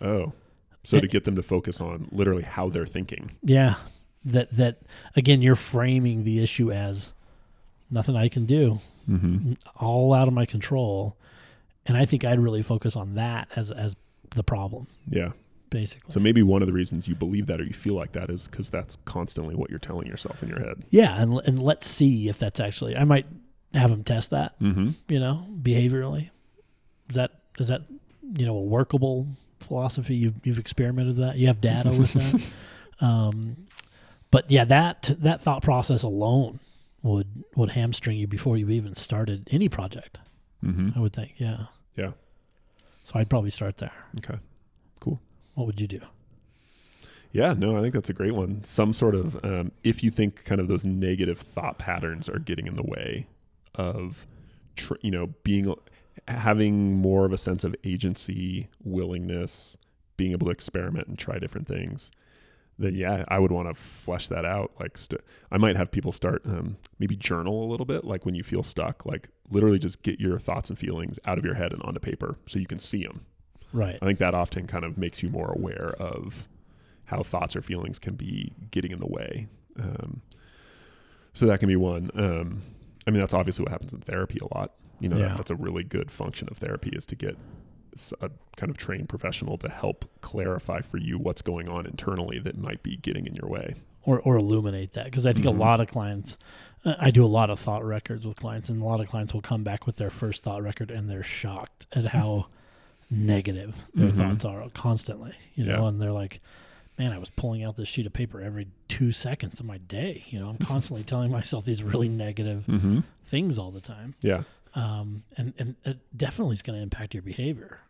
Oh, 0.00 0.32
so 0.84 1.00
to 1.00 1.08
get 1.08 1.24
them 1.24 1.36
to 1.36 1.42
focus 1.42 1.80
on 1.80 2.08
literally 2.12 2.42
how 2.42 2.68
they're 2.68 2.86
thinking. 2.86 3.32
Yeah, 3.42 3.76
that 4.24 4.50
that 4.56 4.78
again, 5.16 5.42
you're 5.42 5.54
framing 5.56 6.24
the 6.24 6.42
issue 6.42 6.70
as 6.70 7.12
nothing 7.90 8.16
I 8.16 8.28
can 8.28 8.44
do, 8.46 8.80
Mm-hmm. 9.08 9.54
all 9.76 10.12
out 10.12 10.28
of 10.28 10.34
my 10.34 10.44
control, 10.44 11.16
and 11.86 11.96
I 11.96 12.04
think 12.04 12.24
I'd 12.24 12.38
really 12.40 12.60
focus 12.60 12.94
on 12.94 13.14
that 13.14 13.48
as 13.56 13.70
as 13.70 13.96
the 14.34 14.42
problem, 14.44 14.86
Yeah. 15.08 15.30
Basically. 15.70 16.12
So 16.12 16.20
maybe 16.20 16.42
one 16.42 16.62
of 16.62 16.68
the 16.68 16.74
reasons 16.74 17.08
you 17.08 17.14
believe 17.14 17.46
that 17.46 17.60
or 17.60 17.64
you 17.64 17.74
feel 17.74 17.94
like 17.94 18.12
that 18.12 18.30
is 18.30 18.48
because 18.48 18.70
that's 18.70 18.96
constantly 19.04 19.54
what 19.54 19.70
you're 19.70 19.78
telling 19.78 20.06
yourself 20.06 20.42
in 20.42 20.48
your 20.48 20.60
head. 20.60 20.82
Yeah, 20.90 21.20
and 21.20 21.40
and 21.46 21.62
let's 21.62 21.86
see 21.86 22.28
if 22.28 22.38
that's 22.38 22.60
actually. 22.60 22.96
I 22.96 23.04
might 23.04 23.26
have 23.74 23.90
them 23.90 24.04
test 24.04 24.30
that. 24.30 24.58
Mm-hmm. 24.60 24.90
You 25.08 25.20
know, 25.20 25.46
behaviorally. 25.62 26.30
Is 27.10 27.16
that 27.16 27.32
is 27.58 27.68
that 27.68 27.82
you 28.36 28.46
know 28.46 28.56
a 28.56 28.62
workable 28.62 29.26
philosophy? 29.60 30.16
You've 30.16 30.34
you've 30.44 30.58
experimented 30.58 31.16
with 31.16 31.26
that. 31.26 31.36
You 31.36 31.48
have 31.48 31.60
data 31.60 31.90
with 31.90 32.12
that. 32.12 32.40
Um, 33.00 33.68
but 34.32 34.50
yeah, 34.50 34.64
that 34.64 35.14
that 35.20 35.40
thought 35.42 35.62
process 35.62 36.02
alone 36.02 36.60
would 37.02 37.44
would 37.56 37.70
hamstring 37.70 38.18
you 38.18 38.26
before 38.26 38.56
you 38.56 38.68
even 38.70 38.96
started 38.96 39.48
any 39.52 39.68
project. 39.68 40.18
Mm-hmm. 40.64 40.98
I 40.98 41.00
would 41.00 41.12
think. 41.12 41.34
Yeah. 41.36 41.66
Yeah. 41.96 42.12
So 43.04 43.12
I'd 43.14 43.30
probably 43.30 43.50
start 43.50 43.78
there. 43.78 43.92
Okay. 44.18 44.38
What 45.58 45.66
would 45.66 45.80
you 45.80 45.88
do? 45.88 46.00
Yeah, 47.32 47.52
no, 47.52 47.76
I 47.76 47.80
think 47.80 47.92
that's 47.92 48.08
a 48.08 48.12
great 48.12 48.32
one. 48.32 48.62
Some 48.62 48.92
sort 48.92 49.16
of, 49.16 49.44
um, 49.44 49.72
if 49.82 50.04
you 50.04 50.10
think 50.12 50.44
kind 50.44 50.60
of 50.60 50.68
those 50.68 50.84
negative 50.84 51.40
thought 51.40 51.78
patterns 51.78 52.28
are 52.28 52.38
getting 52.38 52.68
in 52.68 52.76
the 52.76 52.84
way 52.84 53.26
of, 53.74 54.24
tr- 54.76 54.94
you 55.02 55.10
know, 55.10 55.30
being, 55.42 55.66
having 56.28 56.94
more 56.94 57.24
of 57.24 57.32
a 57.32 57.36
sense 57.36 57.64
of 57.64 57.74
agency, 57.82 58.68
willingness, 58.84 59.76
being 60.16 60.30
able 60.30 60.46
to 60.46 60.52
experiment 60.52 61.08
and 61.08 61.18
try 61.18 61.40
different 61.40 61.66
things, 61.66 62.12
then 62.78 62.94
yeah, 62.94 63.24
I 63.26 63.40
would 63.40 63.50
want 63.50 63.66
to 63.66 63.74
flesh 63.74 64.28
that 64.28 64.44
out. 64.44 64.70
Like, 64.78 64.96
st- 64.96 65.22
I 65.50 65.58
might 65.58 65.76
have 65.76 65.90
people 65.90 66.12
start 66.12 66.42
um, 66.46 66.76
maybe 67.00 67.16
journal 67.16 67.64
a 67.64 67.68
little 67.68 67.84
bit, 67.84 68.04
like 68.04 68.24
when 68.24 68.36
you 68.36 68.44
feel 68.44 68.62
stuck, 68.62 69.04
like 69.04 69.28
literally 69.50 69.80
just 69.80 70.02
get 70.02 70.20
your 70.20 70.38
thoughts 70.38 70.70
and 70.70 70.78
feelings 70.78 71.18
out 71.24 71.36
of 71.36 71.44
your 71.44 71.54
head 71.54 71.72
and 71.72 71.82
onto 71.82 71.98
paper 71.98 72.36
so 72.46 72.60
you 72.60 72.66
can 72.66 72.78
see 72.78 73.02
them. 73.02 73.26
Right. 73.72 73.98
I 74.00 74.06
think 74.06 74.18
that 74.18 74.34
often 74.34 74.66
kind 74.66 74.84
of 74.84 74.96
makes 74.98 75.22
you 75.22 75.28
more 75.30 75.50
aware 75.52 75.90
of 75.98 76.48
how 77.04 77.22
thoughts 77.22 77.54
or 77.56 77.62
feelings 77.62 77.98
can 77.98 78.14
be 78.14 78.52
getting 78.70 78.92
in 78.92 78.98
the 78.98 79.06
way. 79.06 79.46
Um, 79.78 80.22
so 81.34 81.46
that 81.46 81.60
can 81.60 81.68
be 81.68 81.76
one. 81.76 82.10
Um, 82.14 82.62
I 83.06 83.10
mean, 83.10 83.20
that's 83.20 83.34
obviously 83.34 83.62
what 83.64 83.70
happens 83.72 83.92
in 83.92 84.00
therapy 84.00 84.38
a 84.42 84.58
lot. 84.58 84.72
You 85.00 85.08
know, 85.08 85.16
Yeah. 85.16 85.28
that, 85.28 85.36
that's 85.38 85.50
a 85.50 85.54
really 85.56 85.84
good 85.84 86.10
function 86.10 86.48
of 86.50 86.58
therapy 86.58 86.90
is 86.90 87.06
to 87.06 87.14
get 87.14 87.36
a 88.20 88.30
kind 88.56 88.70
of 88.70 88.76
trained 88.76 89.08
professional 89.08 89.56
to 89.58 89.68
help 89.68 90.04
clarify 90.20 90.80
for 90.80 90.98
you 90.98 91.18
what's 91.18 91.42
going 91.42 91.68
on 91.68 91.84
internally 91.86 92.38
that 92.38 92.56
might 92.58 92.82
be 92.82 92.96
getting 92.96 93.26
in 93.26 93.34
your 93.34 93.48
way. 93.48 93.74
or 94.04 94.20
or 94.20 94.36
illuminate 94.36 94.92
that 94.94 95.04
because 95.06 95.26
I 95.26 95.32
think 95.34 95.44
Mhm. 95.44 95.54
a 95.56 95.58
lot 95.58 95.80
of 95.80 95.88
clients. 95.88 96.38
uh, 96.84 96.94
I 96.98 97.10
do 97.10 97.24
a 97.24 97.26
lot 97.26 97.50
of 97.50 97.58
thought 97.58 97.84
records 97.84 98.24
with 98.24 98.36
clients, 98.36 98.68
and 98.68 98.80
a 98.80 98.84
lot 98.84 99.00
of 99.00 99.08
clients 99.08 99.34
will 99.34 99.40
come 99.42 99.64
back 99.64 99.84
with 99.86 99.96
their 99.96 100.10
first 100.10 100.44
thought 100.44 100.62
record, 100.62 100.90
and 100.92 101.10
they're 101.10 101.24
shocked 101.24 101.86
at 101.92 102.06
how 102.06 102.46
negative 103.10 103.86
their 103.94 104.10
Mhm. 104.10 104.16
thoughts 104.16 104.44
are 104.44 104.68
constantly. 104.70 105.32
You 105.54 105.64
know, 105.64 105.82
Yeah. 105.82 105.88
and 105.88 106.00
they're 106.00 106.12
like, 106.12 106.40
"Man, 106.98 107.12
I 107.12 107.18
was 107.18 107.30
pulling 107.30 107.62
out 107.64 107.76
this 107.76 107.88
sheet 107.88 108.06
of 108.06 108.12
paper 108.12 108.40
every 108.42 108.68
two 108.88 109.12
seconds 109.12 109.60
of 109.60 109.66
my 109.66 109.78
day. 109.78 110.24
You 110.30 110.40
know, 110.40 110.48
I'm 110.50 110.58
constantly 110.58 111.04
telling 111.12 111.30
myself 111.30 111.64
these 111.64 111.82
really 111.82 112.08
negative 112.08 112.64
Mm-hmm. 112.66 113.00
things 113.26 113.58
all 113.58 113.70
the 113.70 113.80
time, 113.80 114.14
Yeah. 114.22 114.42
um, 114.74 115.22
and 115.36 115.54
and 115.58 115.76
it 115.84 115.98
definitely 116.16 116.54
is 116.54 116.62
going 116.62 116.76
to 116.78 116.82
impact 116.82 117.14
your 117.14 117.22
behavior." 117.22 117.80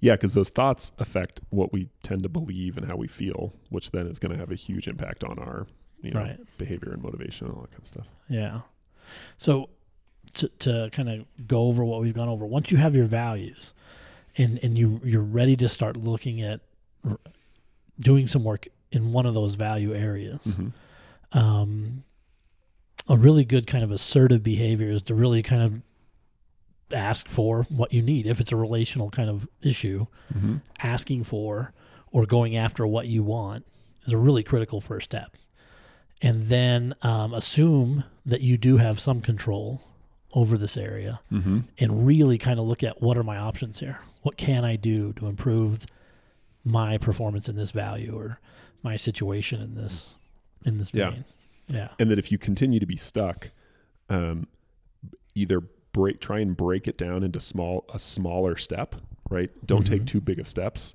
Yeah, 0.00 0.14
because 0.14 0.34
those 0.34 0.48
thoughts 0.50 0.92
affect 0.98 1.40
what 1.50 1.72
we 1.72 1.88
tend 2.02 2.22
to 2.24 2.28
believe 2.28 2.76
and 2.76 2.86
how 2.86 2.96
we 2.96 3.06
feel, 3.06 3.54
which 3.70 3.90
then 3.90 4.06
is 4.06 4.18
going 4.18 4.32
to 4.32 4.38
have 4.38 4.50
a 4.50 4.54
huge 4.54 4.88
impact 4.88 5.22
on 5.24 5.38
our 5.38 5.66
you 6.02 6.10
know, 6.10 6.20
Right. 6.20 6.58
behavior 6.58 6.92
and 6.92 7.02
motivation 7.02 7.46
and 7.46 7.56
all 7.56 7.62
that 7.62 7.70
kind 7.70 7.80
of 7.80 7.86
stuff. 7.86 8.06
Yeah. 8.28 8.60
So 9.38 9.68
to 10.34 10.48
to 10.60 10.88
kind 10.92 11.08
of 11.08 11.26
go 11.46 11.62
over 11.68 11.84
what 11.84 12.00
we've 12.00 12.14
gone 12.14 12.28
over, 12.28 12.44
once 12.46 12.70
you 12.70 12.76
have 12.78 12.94
your 12.94 13.04
values 13.06 13.72
and 14.36 14.58
and 14.62 14.76
you 14.78 15.00
you're 15.04 15.22
ready 15.22 15.56
to 15.56 15.68
start 15.68 15.96
looking 15.96 16.40
at 16.42 16.60
r- 17.08 17.18
doing 17.98 18.26
some 18.26 18.44
work 18.44 18.66
in 18.92 19.12
one 19.12 19.26
of 19.26 19.34
those 19.34 19.54
value 19.54 19.94
areas. 19.94 20.40
Mm-hmm. 20.46 21.38
Um 21.38 22.04
a 23.08 23.16
really 23.16 23.44
good 23.44 23.66
kind 23.66 23.84
of 23.84 23.90
assertive 23.90 24.42
behavior 24.42 24.90
is 24.90 25.02
to 25.02 25.14
really 25.14 25.42
kind 25.42 25.62
of 25.62 25.82
ask 26.96 27.28
for 27.28 27.64
what 27.68 27.92
you 27.92 28.00
need 28.02 28.26
if 28.26 28.40
it's 28.40 28.52
a 28.52 28.56
relational 28.56 29.10
kind 29.10 29.28
of 29.28 29.46
issue 29.62 30.06
Mm-hmm. 30.34 30.56
asking 30.82 31.24
for 31.24 31.72
or 32.12 32.24
going 32.26 32.56
after 32.56 32.86
what 32.86 33.06
you 33.08 33.22
want 33.22 33.66
is 34.06 34.12
a 34.12 34.16
really 34.18 34.42
critical 34.42 34.80
first 34.80 35.04
step. 35.06 35.36
And 36.22 36.48
then 36.48 36.94
um, 37.02 37.34
assume 37.34 38.04
that 38.24 38.40
you 38.40 38.56
do 38.56 38.76
have 38.78 38.98
some 39.00 39.20
control 39.20 39.82
over 40.34 40.58
this 40.58 40.76
area 40.76 41.20
Mm-hmm. 41.32 41.60
and 41.78 42.06
really 42.06 42.38
kind 42.38 42.58
of 42.58 42.66
look 42.66 42.82
at 42.82 43.00
what 43.00 43.16
are 43.16 43.22
my 43.22 43.38
options 43.38 43.78
here? 43.80 44.00
What 44.22 44.36
can 44.36 44.64
I 44.64 44.76
do 44.76 45.12
to 45.14 45.26
improve 45.26 45.86
my 46.64 46.98
performance 46.98 47.48
in 47.48 47.56
this 47.56 47.70
value 47.70 48.14
or 48.16 48.40
my 48.82 48.96
situation 48.96 49.60
in 49.60 49.74
this 49.74 50.10
in 50.64 50.78
this 50.78 50.92
Yeah. 50.92 51.10
vein? 51.10 51.24
Yeah. 51.68 51.88
And 51.98 52.10
that 52.10 52.18
if 52.18 52.30
you 52.32 52.38
continue 52.38 52.80
to 52.80 52.86
be 52.86 52.96
stuck, 52.96 53.50
um, 54.08 54.46
either 55.34 55.60
break, 55.92 56.20
try 56.20 56.40
and 56.40 56.56
break 56.56 56.88
it 56.88 56.98
down 56.98 57.22
into 57.22 57.40
small, 57.40 57.84
a 57.94 57.98
smaller 57.98 58.56
step, 58.56 58.96
right? 59.30 59.50
Don't 59.66 59.86
take 59.86 60.02
Mhm. 60.02 60.06
too 60.06 60.20
big 60.20 60.38
of 60.40 60.48
steps, 60.48 60.94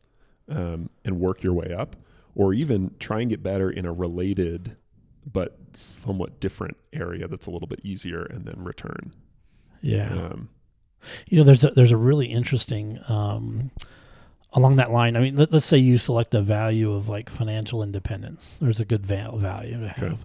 um, 0.49 0.89
and 1.05 1.19
work 1.19 1.41
your 1.43 1.53
way 1.53 1.73
up, 1.73 1.95
or 2.35 2.53
even 2.53 2.91
try 2.99 3.21
and 3.21 3.29
get 3.29 3.41
better 3.41 3.69
in 3.71 3.85
a 3.85 3.93
related 3.93 4.75
but 5.31 5.57
somewhat 5.73 6.39
different 6.39 6.75
area 6.93 7.27
that's 7.27 7.45
a 7.45 7.51
little 7.51 7.67
bit 7.67 7.79
easier, 7.83 8.23
and 8.23 8.45
then 8.45 8.55
return. 8.63 9.13
Yeah. 9.81 10.11
Um, 10.13 10.49
You 11.27 11.37
know, 11.37 11.43
there's 11.43 11.63
a, 11.63 11.69
there's 11.71 11.91
a 11.93 11.97
really 11.97 12.27
interesting 12.27 12.99
um, 13.07 13.71
along 14.53 14.75
that 14.77 14.91
line. 14.91 15.15
I 15.15 15.21
mean, 15.21 15.35
let, 15.37 15.53
us 15.53 15.63
say 15.65 15.77
you 15.77 15.97
select 15.97 16.33
a 16.35 16.41
value 16.41 16.91
of 16.93 17.07
like 17.07 17.29
financial 17.29 17.81
independence. 17.83 18.55
There's 18.59 18.79
a 18.81 18.85
good 18.85 19.05
val- 19.05 19.37
value 19.37 19.79
to 19.79 19.87
have, 19.89 20.03
Okay. 20.13 20.21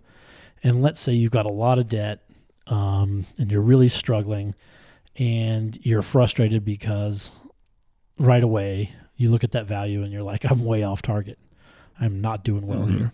and 0.65 0.83
let's 0.83 0.99
say 1.01 1.13
you've 1.13 1.31
got 1.33 1.47
a 1.47 1.53
lot 1.53 1.79
of 1.79 1.89
debt 1.89 2.21
um, 2.67 3.27
and 3.39 3.51
you're 3.53 3.61
really 3.63 3.89
struggling, 3.89 4.55
and 5.17 5.79
you're 5.83 6.03
frustrated 6.03 6.65
because 6.65 7.31
right 8.19 8.43
away 8.43 8.91
you 9.17 9.31
look 9.31 9.45
at 9.45 9.53
that 9.53 9.67
value 9.67 10.03
and 10.03 10.13
you're 10.13 10.23
like, 10.23 10.45
I'm 10.51 10.65
way 10.65 10.83
off 10.83 11.03
target. 11.03 11.39
I'm 12.01 12.21
not 12.21 12.43
doing 12.43 12.67
well 12.67 12.87
Mhm. 12.87 12.97
here. 12.99 13.13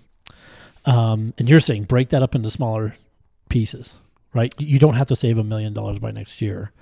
Um, 0.86 1.34
and 1.36 1.46
you're 1.48 1.60
saying 1.60 1.84
break 1.84 2.08
that 2.10 2.22
up 2.22 2.34
into 2.34 2.50
smaller 2.50 2.94
pieces, 3.50 3.92
right? 4.34 4.54
You 4.58 4.78
don't 4.78 4.94
have 4.94 5.08
to 5.08 5.16
save 5.16 5.38
a 5.38 5.44
million 5.44 5.72
dollars 5.72 5.98
by 5.98 6.10
next 6.10 6.40
year. 6.40 6.72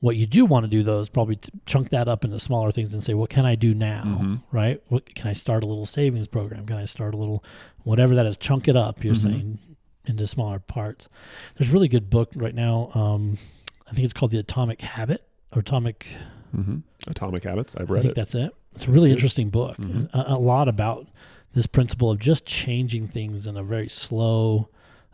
What 0.00 0.16
you 0.16 0.26
do 0.26 0.44
want 0.44 0.64
to 0.64 0.68
do 0.68 0.82
though 0.82 1.00
is 1.00 1.08
probably 1.08 1.36
t- 1.36 1.50
chunk 1.64 1.88
that 1.90 2.06
up 2.06 2.24
into 2.24 2.38
smaller 2.38 2.70
things 2.70 2.92
and 2.92 3.02
say, 3.02 3.14
what 3.14 3.30
can 3.30 3.46
I 3.46 3.54
do 3.54 3.74
now? 3.74 4.18
Mhm. 4.20 4.42
Right? 4.52 4.80
What 4.88 5.14
can 5.14 5.28
I 5.28 5.32
start 5.32 5.64
a 5.64 5.66
little 5.66 5.86
savings 5.86 6.26
program? 6.26 6.66
Can 6.66 6.76
I 6.76 6.84
start 6.84 7.14
a 7.14 7.16
little 7.16 7.42
whatever 7.84 8.14
that 8.14 8.26
is? 8.26 8.36
Chunk 8.36 8.68
it 8.68 8.76
up. 8.76 9.02
You're 9.02 9.14
Mhm. 9.14 9.22
saying 9.22 9.58
into 10.04 10.26
smaller 10.26 10.58
parts. 10.60 11.08
There's 11.56 11.70
a 11.70 11.72
really 11.72 11.88
good 11.88 12.10
book 12.10 12.30
right 12.36 12.54
now. 12.54 12.90
Um, 12.94 13.38
I 13.88 13.92
think 13.94 14.04
it's 14.04 14.12
called 14.12 14.30
The 14.30 14.38
Atomic 14.38 14.80
Habit 14.82 15.26
or 15.52 15.60
Atomic. 15.60 16.06
mhm. 16.54 16.82
Atomic 17.08 17.42
Habits. 17.44 17.74
I've 17.76 17.90
read 17.90 18.00
I 18.00 18.02
think 18.02 18.12
it. 18.12 18.14
that's 18.14 18.34
it. 18.34 18.54
It's 18.74 18.86
a 18.86 18.90
really 18.90 19.10
interesting 19.10 19.48
book. 19.48 19.78
Mhm. 19.78 19.94
and 19.94 20.08
A, 20.12 20.34
a 20.34 20.38
lot 20.38 20.68
about 20.68 21.08
this 21.54 21.66
principle 21.66 22.10
of 22.10 22.18
just 22.20 22.44
changing 22.44 23.08
things 23.08 23.46
in 23.46 23.56
a 23.56 23.62
very 23.64 23.88
slow 23.88 24.68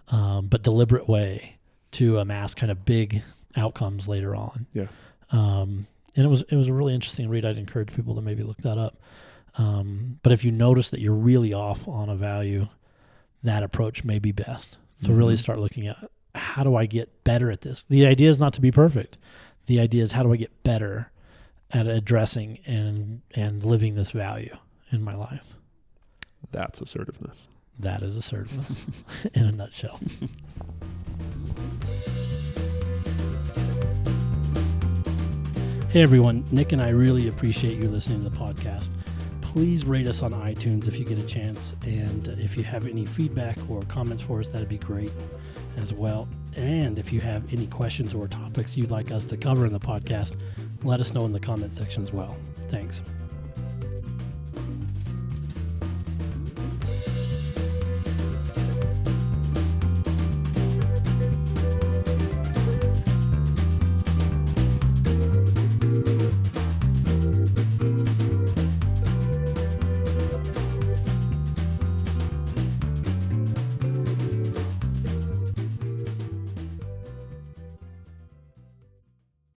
um, 0.09 0.49
but 0.49 0.63
deliberate 0.63 1.09
way 1.09 1.57
to 1.93 2.19
amass 2.19 2.55
kind 2.55 2.71
of 2.73 2.85
big 2.85 3.23
outcomes 3.57 4.09
later 4.09 4.35
on. 4.35 4.67
Yeah. 4.73 4.87
Um, 5.31 5.87
and 6.17 6.27
it 6.27 6.29
was 6.29 6.43
it 6.43 6.57
was 6.57 6.69
a 6.69 6.73
really 6.73 6.95
interesting 6.95 7.29
read. 7.29 7.45
I'd 7.45 7.59
encourage 7.59 7.93
people 7.95 8.15
to 8.17 8.21
maybe 8.21 8.43
look 8.43 8.59
that 8.59 8.79
up. 8.79 8.99
Um, 9.57 10.19
but 10.23 10.33
if 10.33 10.45
you 10.45 10.51
notice 10.51 10.91
that 10.91 11.01
you're 11.01 11.13
really 11.15 11.53
off 11.53 11.87
on 11.89 12.09
a 12.09 12.17
value, 12.17 12.69
that 13.43 13.63
approach 13.63 14.05
may 14.05 14.19
be 14.19 14.33
best. 14.33 14.79
So 15.03 15.13
really 15.13 15.35
Mhm. 15.35 15.39
start 15.39 15.59
looking 15.59 15.87
at 15.87 15.97
how 16.35 16.65
do 16.65 16.77
I 16.77 16.87
get 16.87 17.25
better 17.25 17.51
at 17.51 17.61
this? 17.63 17.85
The 17.85 18.07
idea 18.07 18.31
is 18.31 18.39
not 18.39 18.53
to 18.55 18.61
be 18.61 18.71
perfect. 18.71 19.19
The 19.67 19.81
idea 19.81 20.03
is 20.03 20.13
how 20.13 20.23
do 20.23 20.33
I 20.33 20.37
get 20.37 20.63
better 20.65 21.11
at 21.71 21.87
addressing 21.87 22.59
and 22.67 23.23
and 23.35 23.65
living 23.65 23.95
this 23.95 24.11
value 24.13 24.57
in 24.91 25.03
my 25.03 25.15
life. 25.15 25.55
That's 26.51 26.81
assertiveness. 26.81 27.49
That 27.79 28.03
is 28.03 28.17
assertiveness 28.17 28.75
in 29.35 29.45
a 29.47 29.53
nutshell. 29.53 29.99
Hey 35.93 36.01
everyone, 36.01 36.43
Nick 36.51 36.73
and 36.73 36.81
I 36.81 36.89
really 36.89 37.29
appreciate 37.29 37.77
you 37.77 37.87
listening 37.87 38.25
to 38.25 38.31
the 38.31 38.35
podcast. 38.35 38.93
Please 39.43 39.85
rate 39.85 40.07
us 40.07 40.23
on 40.23 40.33
iTunes 40.33 40.89
if 40.89 40.99
you 40.99 41.05
get 41.05 41.19
a 41.19 41.27
chance. 41.27 41.77
And 41.83 42.29
if 42.29 42.57
you 42.57 42.65
have 42.65 42.87
any 42.87 43.05
feedback 43.05 43.59
or 43.69 43.83
comments 43.83 44.23
for 44.23 44.41
us, 44.41 44.49
that'd 44.49 44.71
be 44.71 44.79
great 44.79 45.13
as 45.77 45.93
well. 45.93 46.31
And 46.57 46.99
if 46.99 47.13
you 47.13 47.21
have 47.21 47.53
any 47.53 47.67
questions 47.67 48.15
or 48.15 48.27
topics 48.27 48.75
you'd 48.75 48.91
like 48.91 49.11
us 49.11 49.27
to 49.27 49.37
cover 49.37 49.67
in 49.67 49.73
the 49.75 49.81
podcast, 49.81 50.37
let 50.83 50.99
us 50.99 51.13
know 51.13 51.27
in 51.27 51.33
the 51.33 51.41
comment 51.41 51.75
section 51.75 52.03
as 52.03 52.11
well. 52.11 52.39
Thanks. 52.71 53.03